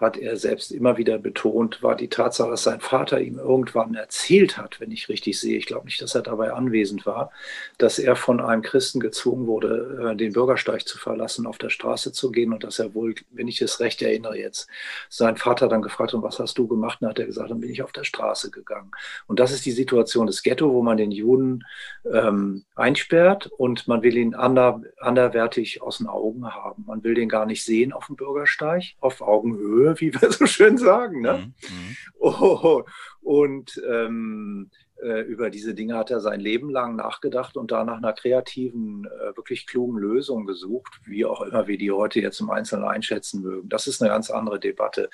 [0.00, 4.56] hat er selbst immer wieder betont, war die Tatsache, dass sein Vater ihm irgendwann erzählt
[4.56, 7.30] hat, wenn ich richtig sehe, ich glaube nicht, dass er dabei anwesend war,
[7.76, 12.12] dass er von einem Christen gezwungen wurde, äh, den Bürgersteig zu verlassen, auf der Straße
[12.12, 14.68] zu gehen und dass er wohl, wenn ich es recht erinnere jetzt,
[15.10, 17.02] sein Vater dann gefragt hat, was hast du gemacht?
[17.02, 18.90] Und hat er gesagt, dann bin ich auf der Straße gegangen.
[19.26, 21.64] Und das ist die Situation des Ghetto, wo man den Juden
[22.10, 26.84] ähm, einsperrt und man will ihn ander, anderwertig aus den Augen haben.
[26.86, 30.78] Man will den gar nicht sehen auf dem Bürgersteig, auf Augenhöhe wie wir so schön
[30.78, 31.20] sagen.
[31.20, 31.32] Ne?
[31.32, 31.44] Mhm.
[31.44, 31.96] mhm.
[32.18, 32.82] Oh,
[33.22, 34.70] und ähm,
[35.02, 39.06] äh, über diese Dinge hat er sein Leben lang nachgedacht und da nach einer kreativen,
[39.06, 43.42] äh, wirklich klugen Lösung gesucht, wie auch immer wir die heute jetzt im Einzelnen einschätzen
[43.42, 43.68] mögen.
[43.68, 45.08] Das ist eine ganz andere Debatte.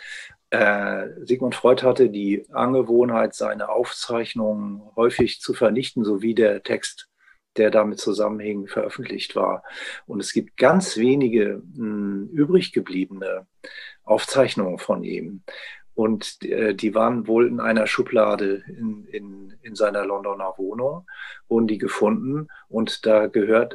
[0.51, 7.09] Äh, Sigmund Freud hatte die Angewohnheit, seine Aufzeichnungen häufig zu vernichten, so wie der Text
[7.57, 9.62] der damit zusammenhängend veröffentlicht war.
[10.07, 13.47] Und es gibt ganz wenige mh, übrig gebliebene
[14.07, 15.43] Aufzeichnungen von ihm.
[15.95, 21.07] Und äh, die waren wohl in einer Schublade in, in, in seiner Londoner Wohnung,
[21.49, 22.49] wurden die gefunden.
[22.69, 23.75] Und da gehört,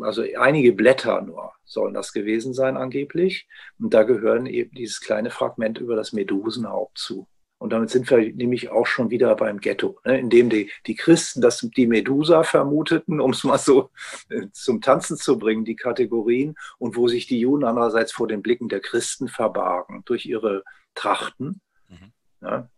[0.00, 3.46] also einige Blätter nur sollen das gewesen sein angeblich.
[3.78, 7.28] Und da gehören eben dieses kleine Fragment über das Medusenhaupt zu.
[7.58, 10.94] Und damit sind wir nämlich auch schon wieder beim Ghetto, ne, in dem die, die
[10.94, 13.90] Christen das die Medusa vermuteten, um es mal so
[14.28, 18.42] äh, zum Tanzen zu bringen, die Kategorien, und wo sich die Juden andererseits vor den
[18.42, 20.62] Blicken der Christen verbargen durch ihre
[20.94, 21.60] Trachten.
[21.88, 22.12] Mhm.
[22.40, 22.68] Ja,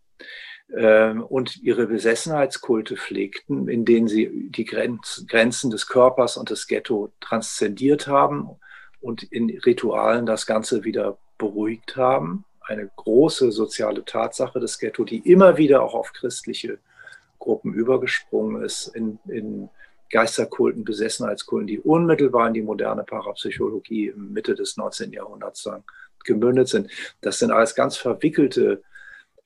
[0.74, 6.66] ähm, und ihre Besessenheitskulte pflegten, in denen sie die Grenz, Grenzen des Körpers und des
[6.66, 8.48] Ghetto transzendiert haben
[9.00, 15.18] und in Ritualen das Ganze wieder beruhigt haben eine große soziale Tatsache des Ghetto, die
[15.18, 16.78] immer wieder auch auf christliche
[17.38, 19.70] Gruppen übergesprungen ist in, in
[20.10, 25.12] Geisterkulten, Besessenheitskulten, die unmittelbar in die moderne Parapsychologie Mitte des 19.
[25.12, 25.68] Jahrhunderts
[26.24, 26.90] gemündet sind.
[27.20, 28.82] Das sind alles ganz verwickelte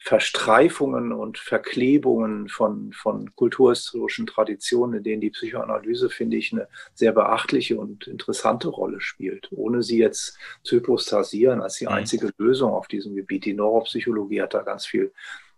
[0.07, 7.13] Verstreifungen und Verklebungen von, von kulturhistorischen Traditionen, in denen die Psychoanalyse, finde ich, eine sehr
[7.13, 9.49] beachtliche und interessante Rolle spielt.
[9.51, 11.93] Ohne sie jetzt zu hypostasieren als die mhm.
[11.93, 13.47] einzige Lösung auf diesem Gebiet.
[13.47, 15.11] Die Neuropsychologie hat da ganz viel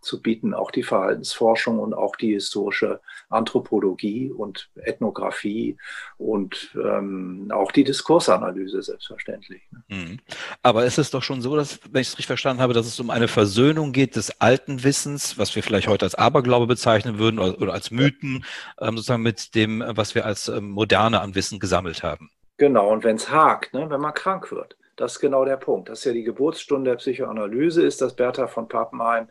[0.07, 5.77] zu bieten, auch die Verhaltensforschung und auch die historische Anthropologie und Ethnographie
[6.17, 9.63] und ähm, auch die Diskursanalyse selbstverständlich.
[9.71, 9.83] Ne?
[9.89, 10.19] Mhm.
[10.63, 12.99] Aber es ist doch schon so, dass, wenn ich es richtig verstanden habe, dass es
[13.01, 17.39] um eine Versöhnung geht des alten Wissens, was wir vielleicht heute als Aberglaube bezeichnen würden
[17.39, 18.45] oder, oder als Mythen,
[18.81, 22.31] ähm, sozusagen mit dem, was wir als ähm, Moderne an Wissen gesammelt haben.
[22.59, 25.89] Genau, und wenn es hakt, ne, wenn man krank wird das ist genau der Punkt.
[25.89, 29.29] Das ist ja die Geburtsstunde der Psychoanalyse, ist, dass Bertha von Pappenheim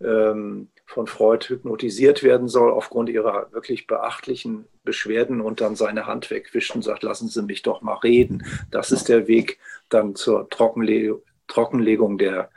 [0.00, 6.30] ähm, von Freud hypnotisiert werden soll aufgrund ihrer wirklich beachtlichen Beschwerden und dann seine Hand
[6.30, 8.46] wegwischt und sagt, lassen Sie mich doch mal reden.
[8.70, 9.58] Das ist der Weg
[9.88, 12.50] dann zur Trockenle Trockenlegung der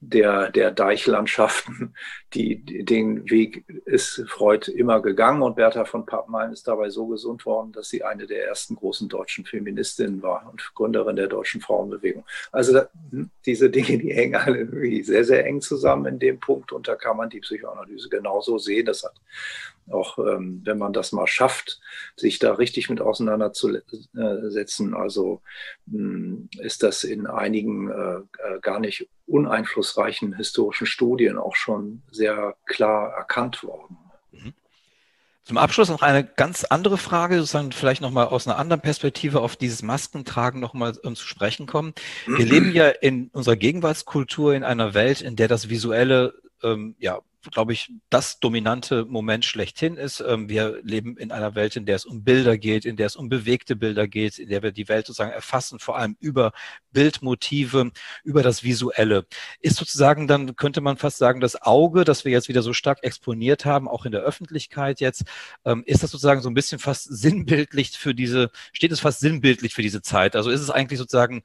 [0.00, 1.94] der, der Deichlandschaften.
[2.34, 7.44] Die, den Weg ist Freud immer gegangen und Bertha von Pappenheim ist dabei so gesund
[7.44, 12.24] worden, dass sie eine der ersten großen deutschen Feministinnen war und Gründerin der deutschen Frauenbewegung.
[12.50, 12.88] Also da,
[13.44, 14.66] diese Dinge, die hängen alle
[15.04, 18.86] sehr, sehr eng zusammen in dem Punkt und da kann man die Psychoanalyse genauso sehen.
[18.86, 19.12] Das hat
[19.90, 21.80] auch, ähm, wenn man das mal schafft,
[22.16, 25.42] sich da richtig mit auseinanderzusetzen, also
[25.86, 32.54] mh, ist das in einigen äh, äh gar nicht uneinflussreichen historischen Studien auch schon sehr
[32.66, 33.98] klar erkannt worden.
[34.30, 34.52] Mhm.
[35.44, 39.56] Zum Abschluss noch eine ganz andere Frage, sozusagen vielleicht nochmal aus einer anderen Perspektive auf
[39.56, 41.94] dieses Maskentragen nochmal um, zu sprechen kommen.
[42.26, 47.20] Wir leben ja in unserer Gegenwartskultur in einer Welt, in der das Visuelle ähm, ja
[47.50, 50.20] glaube ich, das dominante Moment schlechthin ist.
[50.20, 53.16] Ähm, wir leben in einer Welt, in der es um Bilder geht, in der es
[53.16, 56.52] um bewegte Bilder geht, in der wir die Welt sozusagen erfassen, vor allem über
[56.92, 57.90] Bildmotive,
[58.22, 59.26] über das Visuelle.
[59.60, 63.02] Ist sozusagen dann, könnte man fast sagen, das Auge, das wir jetzt wieder so stark
[63.02, 65.24] exponiert haben, auch in der Öffentlichkeit jetzt,
[65.64, 69.74] ähm, ist das sozusagen so ein bisschen fast sinnbildlich für diese, steht es fast sinnbildlich
[69.74, 70.36] für diese Zeit?
[70.36, 71.42] Also ist es eigentlich sozusagen,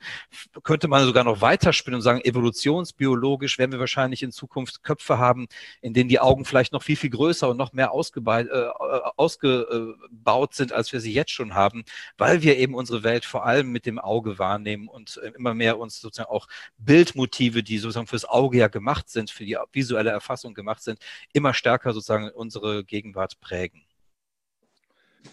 [0.63, 5.47] könnte man sogar noch weiterspinnen und sagen, evolutionsbiologisch werden wir wahrscheinlich in Zukunft Köpfe haben,
[5.87, 8.67] in denen die Augen vielleicht noch viel, viel größer und noch mehr ausgebaut, äh,
[9.15, 11.85] ausgebaut sind, als wir sie jetzt schon haben,
[12.17, 15.79] weil wir eben unsere Welt vor allem mit dem Auge wahrnehmen und äh, immer mehr
[15.79, 20.53] uns sozusagen auch Bildmotive, die sozusagen fürs Auge ja gemacht sind, für die visuelle Erfassung
[20.53, 20.99] gemacht sind,
[21.31, 23.83] immer stärker sozusagen unsere Gegenwart prägen.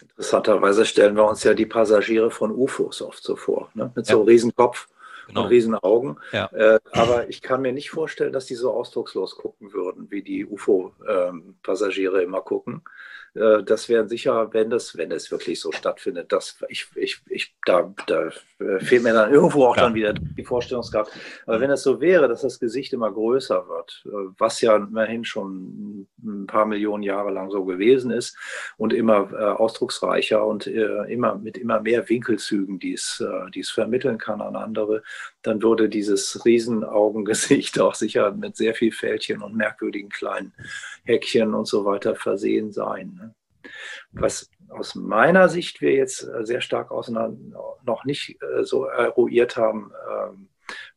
[0.01, 3.91] Interessanterweise stellen wir uns ja die Passagiere von UFOs oft so vor, ne?
[3.93, 4.13] mit ja.
[4.13, 4.87] so einem Riesenkopf
[5.27, 5.43] genau.
[5.43, 6.19] und Riesenaugen.
[6.31, 6.47] Ja.
[6.53, 10.45] Äh, aber ich kann mir nicht vorstellen, dass die so ausdruckslos gucken würden, wie die
[10.45, 12.83] UFO-Passagiere ähm, immer gucken.
[13.35, 17.53] Äh, das wären sicher, wenn das, wenn es wirklich so stattfindet, das, ich, ich, ich,
[17.65, 18.29] da, da
[18.59, 19.83] äh, fehlt mir dann irgendwo auch ja.
[19.83, 21.11] dann wieder die Vorstellungskraft.
[21.45, 25.25] Aber wenn es so wäre, dass das Gesicht immer größer wird, äh, was ja immerhin
[25.25, 28.37] schon ein paar Millionen Jahre lang so gewesen ist
[28.77, 33.23] und immer äh, ausdrucksreicher und äh, immer mit immer mehr Winkelzügen, die es,
[33.53, 35.03] die es vermitteln kann an andere,
[35.41, 40.53] dann würde dieses Riesenaugengesicht auch sicher mit sehr viel Fältchen und merkwürdigen kleinen
[41.03, 43.24] Häkchen und so weiter versehen sein.
[44.11, 49.57] Was aus meiner Sicht wir jetzt äh, sehr stark auseinander noch nicht äh, so eruiert
[49.57, 50.49] haben ähm,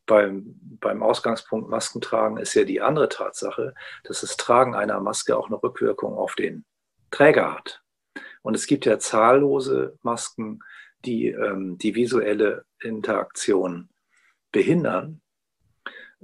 [0.05, 5.47] beim, beim Ausgangspunkt Maskentragen, ist ja die andere Tatsache, dass das Tragen einer Maske auch
[5.47, 6.65] eine Rückwirkung auf den
[7.11, 7.83] Träger hat.
[8.41, 10.61] Und es gibt ja zahllose Masken,
[11.05, 13.89] die ähm, die visuelle Interaktion
[14.51, 15.21] behindern.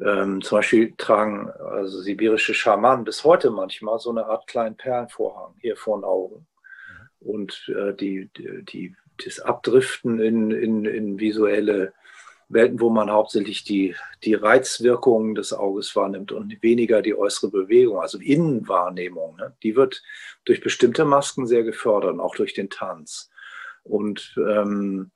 [0.04, 5.56] Ähm, zum Beispiel tragen also sibirische Schamanen bis heute manchmal so eine Art kleinen Perlenvorhang
[5.62, 6.48] hier vor den Augen.
[7.22, 11.94] Und äh, die, die, das Abdriften in, in, in visuelle
[12.50, 18.00] Welten, wo man hauptsächlich die, die Reizwirkung des Auges wahrnimmt und weniger die äußere Bewegung,
[18.00, 19.56] also Innenwahrnehmung, ne?
[19.64, 20.04] die wird
[20.44, 23.32] durch bestimmte Masken sehr gefördert, auch durch den Tanz.
[23.84, 25.12] Und ähm,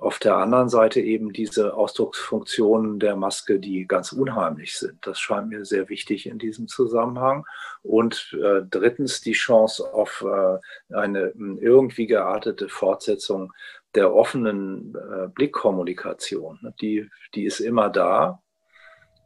[0.00, 4.98] auf der anderen Seite eben diese Ausdrucksfunktionen der Maske, die ganz unheimlich sind.
[5.06, 7.46] Das scheint mir sehr wichtig in diesem Zusammenhang.
[7.82, 13.52] Und äh, drittens die Chance auf äh, eine irgendwie geartete Fortsetzung
[13.94, 16.58] der offenen äh, Blickkommunikation.
[16.80, 18.42] Die, die ist immer da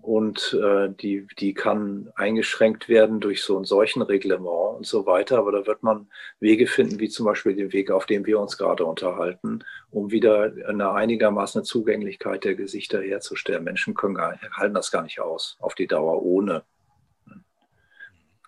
[0.00, 5.38] und äh, die, die kann eingeschränkt werden durch so ein Seuchenreglement und so weiter.
[5.38, 6.08] Aber da wird man
[6.40, 10.52] Wege finden, wie zum Beispiel den Weg, auf dem wir uns gerade unterhalten, um wieder
[10.66, 13.64] eine einigermaßen Zugänglichkeit der Gesichter herzustellen.
[13.64, 16.62] Menschen können gar, halten das gar nicht aus, auf die Dauer ohne.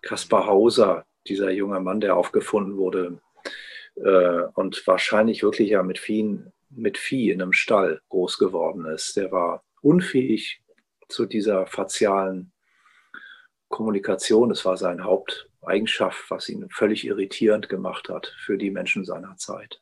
[0.03, 3.21] Kaspar Hauser, dieser junge Mann, der aufgefunden wurde
[3.97, 6.39] äh, und wahrscheinlich wirklich ja mit Vieh,
[6.71, 10.60] mit Vieh in einem Stall groß geworden ist, der war unfähig
[11.11, 12.53] zu dieser facialen
[13.69, 14.49] Kommunikation.
[14.49, 19.81] Das war seine Haupteigenschaft, was ihn völlig irritierend gemacht hat für die Menschen seiner Zeit.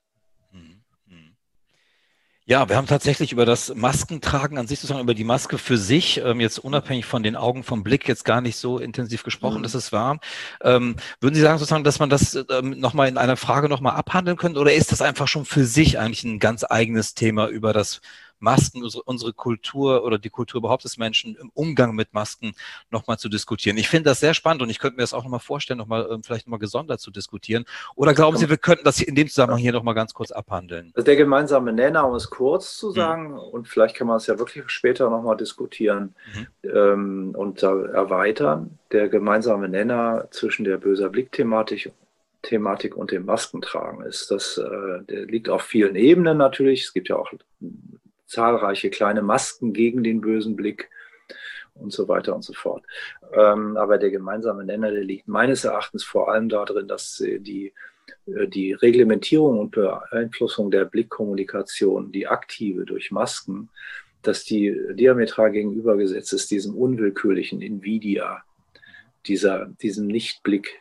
[2.49, 6.23] Ja, wir haben tatsächlich über das Maskentragen an sich sozusagen über die Maske für sich,
[6.25, 9.65] ähm, jetzt unabhängig von den Augen vom Blick, jetzt gar nicht so intensiv gesprochen, mhm.
[9.65, 10.19] dass es war.
[10.63, 14.39] Ähm, würden Sie sagen sozusagen, dass man das ähm, nochmal in einer Frage nochmal abhandeln
[14.39, 18.01] könnte oder ist das einfach schon für sich eigentlich ein ganz eigenes Thema über das
[18.41, 22.53] Masken, unsere, Kultur oder die Kultur überhaupt des Menschen im Umgang mit Masken
[22.91, 23.77] nochmal zu diskutieren.
[23.77, 26.23] Ich finde das sehr spannend und ich könnte mir das auch nochmal vorstellen, nochmal ähm,
[26.23, 27.65] vielleicht nochmal gesondert zu diskutieren.
[27.95, 30.93] Oder glauben Sie, wir könnten das in dem Zusammenhang hier nochmal ganz kurz abhandeln?
[30.95, 32.95] Also der gemeinsame Nenner, um es kurz zu hm.
[32.95, 33.39] sagen, mhm.
[33.39, 36.47] und vielleicht kann man es ja wirklich später nochmal diskutieren mhm.
[36.71, 38.79] ähm, und erweitern.
[38.93, 41.93] Der gemeinsame Nenner zwischen der böser Blick-Thematik
[42.43, 44.31] Thematik und dem Maskentragen ist.
[44.31, 46.85] Das äh, der liegt auf vielen Ebenen natürlich.
[46.85, 47.33] Es gibt ja auch
[48.29, 50.91] zahlreiche kleine Masken gegen den bösen Blick
[51.75, 52.85] und so weiter und so fort.
[53.33, 57.73] Ähm, aber der gemeinsame Nenner, der liegt meines Erachtens vor allem darin, dass die,
[58.27, 63.71] äh, die Reglementierung und Beeinflussung der Blickkommunikation, die aktive durch Masken,
[64.23, 68.43] dass die diametral gegenübergesetzt ist diesem unwillkürlichen Nvidia,
[69.27, 70.79] dieser, diesem Nichtblick,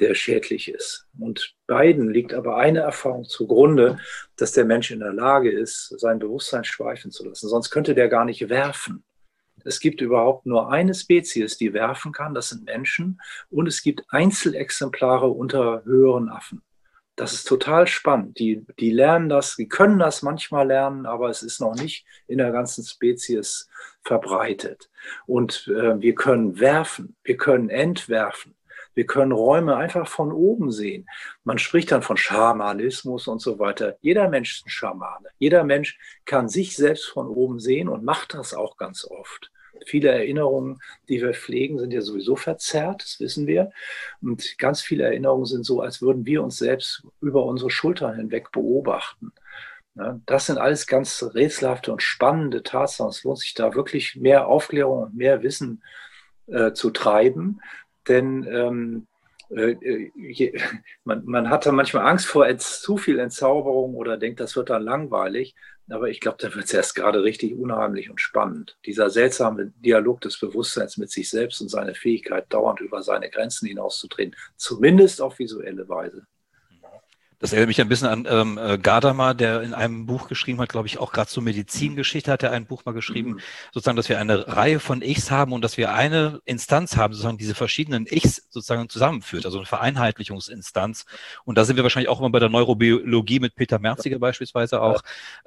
[0.00, 1.06] der schädlich ist.
[1.18, 3.98] Und beiden liegt aber eine Erfahrung zugrunde,
[4.36, 7.48] dass der Mensch in der Lage ist, sein Bewusstsein schweifen zu lassen.
[7.48, 9.04] Sonst könnte der gar nicht werfen.
[9.64, 13.20] Es gibt überhaupt nur eine Spezies, die werfen kann, das sind Menschen.
[13.50, 16.62] Und es gibt Einzelexemplare unter höheren Affen.
[17.16, 18.38] Das ist total spannend.
[18.40, 22.38] Die, die lernen das, die können das manchmal lernen, aber es ist noch nicht in
[22.38, 23.68] der ganzen Spezies
[24.02, 24.90] verbreitet.
[25.26, 28.56] Und äh, wir können werfen, wir können entwerfen.
[28.94, 31.08] Wir können Räume einfach von oben sehen.
[31.44, 33.96] Man spricht dann von Schamanismus und so weiter.
[34.00, 35.28] Jeder Mensch ist ein Schamane.
[35.38, 39.50] Jeder Mensch kann sich selbst von oben sehen und macht das auch ganz oft.
[39.86, 43.70] Viele Erinnerungen, die wir pflegen, sind ja sowieso verzerrt, das wissen wir.
[44.22, 48.50] Und ganz viele Erinnerungen sind so, als würden wir uns selbst über unsere Schultern hinweg
[48.52, 49.32] beobachten.
[50.26, 53.10] Das sind alles ganz rätselhafte und spannende Tatsachen.
[53.10, 55.82] Es lohnt sich da wirklich mehr Aufklärung und mehr Wissen
[56.46, 57.60] äh, zu treiben,
[58.08, 59.06] denn ähm,
[59.50, 60.58] äh, äh, je,
[61.04, 64.82] man, man hat da manchmal Angst vor zu viel Entzauberung oder denkt, das wird dann
[64.82, 65.54] langweilig.
[65.90, 68.78] Aber ich glaube, da wird es erst gerade richtig unheimlich und spannend.
[68.86, 73.68] Dieser seltsame Dialog des Bewusstseins mit sich selbst und seine Fähigkeit, dauernd über seine Grenzen
[73.68, 76.26] hinauszutreten, zumindest auf visuelle Weise.
[77.44, 80.70] Das erinnert mich ein bisschen an ähm, äh, Gadamer, der in einem Buch geschrieben hat,
[80.70, 83.40] glaube ich, auch gerade zur Medizingeschichte hat er ein Buch mal geschrieben, mhm.
[83.70, 87.36] sozusagen, dass wir eine Reihe von Ichs haben und dass wir eine Instanz haben, sozusagen
[87.36, 91.04] diese verschiedenen Ichs sozusagen zusammenführt, also eine Vereinheitlichungsinstanz.
[91.44, 95.02] Und da sind wir wahrscheinlich auch immer bei der Neurobiologie mit Peter Merziger beispielsweise auch.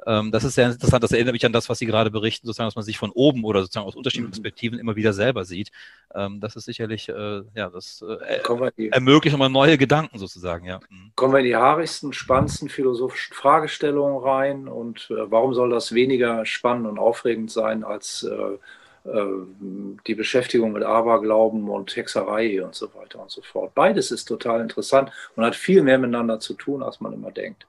[0.06, 2.68] Ähm, das ist sehr interessant, das erinnert mich an das, was Sie gerade berichten, sozusagen,
[2.68, 4.34] dass man sich von oben oder sozusagen aus unterschiedlichen mhm.
[4.34, 5.72] Perspektiven immer wieder selber sieht.
[6.14, 10.80] Ähm, das ist sicherlich, äh, ja, das äh, ermöglicht nochmal neue Gedanken sozusagen, ja.
[10.92, 11.12] Mhm.
[11.16, 15.94] Kommen wir in die Haare traurigsten, spannendsten philosophischen Fragestellungen rein und äh, warum soll das
[15.94, 19.26] weniger spannend und aufregend sein als äh, äh,
[20.06, 23.74] die Beschäftigung mit Aberglauben und Hexerei und so weiter und so fort.
[23.74, 27.66] Beides ist total interessant und hat viel mehr miteinander zu tun, als man immer denkt.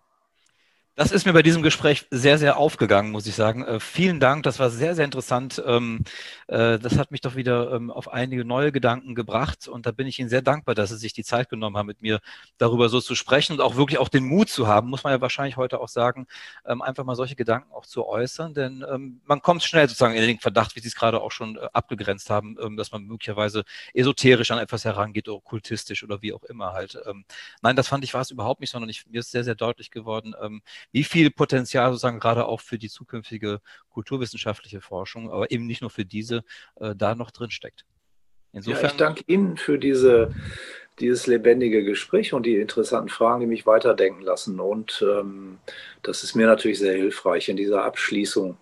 [0.98, 3.64] Das ist mir bei diesem Gespräch sehr, sehr aufgegangen, muss ich sagen.
[3.64, 5.62] Äh, vielen Dank, das war sehr, sehr interessant.
[5.64, 6.00] Ähm,
[6.48, 10.08] äh, das hat mich doch wieder ähm, auf einige neue Gedanken gebracht und da bin
[10.08, 12.18] ich Ihnen sehr dankbar, dass Sie sich die Zeit genommen haben, mit mir
[12.56, 15.20] darüber so zu sprechen und auch wirklich auch den Mut zu haben, muss man ja
[15.20, 16.26] wahrscheinlich heute auch sagen,
[16.66, 20.22] ähm, einfach mal solche Gedanken auch zu äußern, denn ähm, man kommt schnell sozusagen in
[20.26, 23.62] den Verdacht, wie Sie es gerade auch schon äh, abgegrenzt haben, ähm, dass man möglicherweise
[23.94, 26.98] esoterisch an etwas herangeht, okkultistisch oder wie auch immer halt.
[27.06, 27.24] Ähm,
[27.62, 29.92] nein, das fand ich war es überhaupt nicht, sondern ich, mir ist sehr, sehr deutlich
[29.92, 30.34] geworden,
[30.92, 33.60] wie viel Potenzial sozusagen gerade auch für die zukünftige
[33.90, 36.44] kulturwissenschaftliche Forschung, aber eben nicht nur für diese,
[36.76, 37.84] äh, da noch drin steckt.
[38.52, 40.34] Insofern, ja, ich danke Ihnen für diese,
[40.98, 44.58] dieses lebendige Gespräch und die interessanten Fragen, die mich weiterdenken lassen.
[44.58, 45.58] Und ähm,
[46.02, 48.56] das ist mir natürlich sehr hilfreich in dieser Abschließung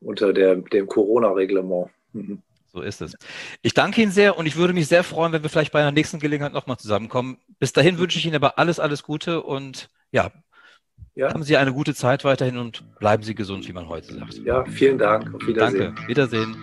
[0.00, 1.90] unter der, dem Corona-Reglement.
[2.12, 2.42] Mhm.
[2.72, 3.16] So ist es.
[3.62, 5.92] Ich danke Ihnen sehr und ich würde mich sehr freuen, wenn wir vielleicht bei einer
[5.92, 7.38] nächsten Gelegenheit nochmal zusammenkommen.
[7.58, 10.30] Bis dahin wünsche ich Ihnen aber alles, alles Gute und ja,
[11.18, 11.34] ja.
[11.34, 14.34] Haben Sie eine gute Zeit weiterhin und bleiben Sie gesund, wie man heute sagt.
[14.44, 15.34] Ja, vielen Dank.
[15.34, 15.94] Auf Wiedersehen.
[15.94, 16.08] Danke.
[16.08, 16.56] Wiedersehen.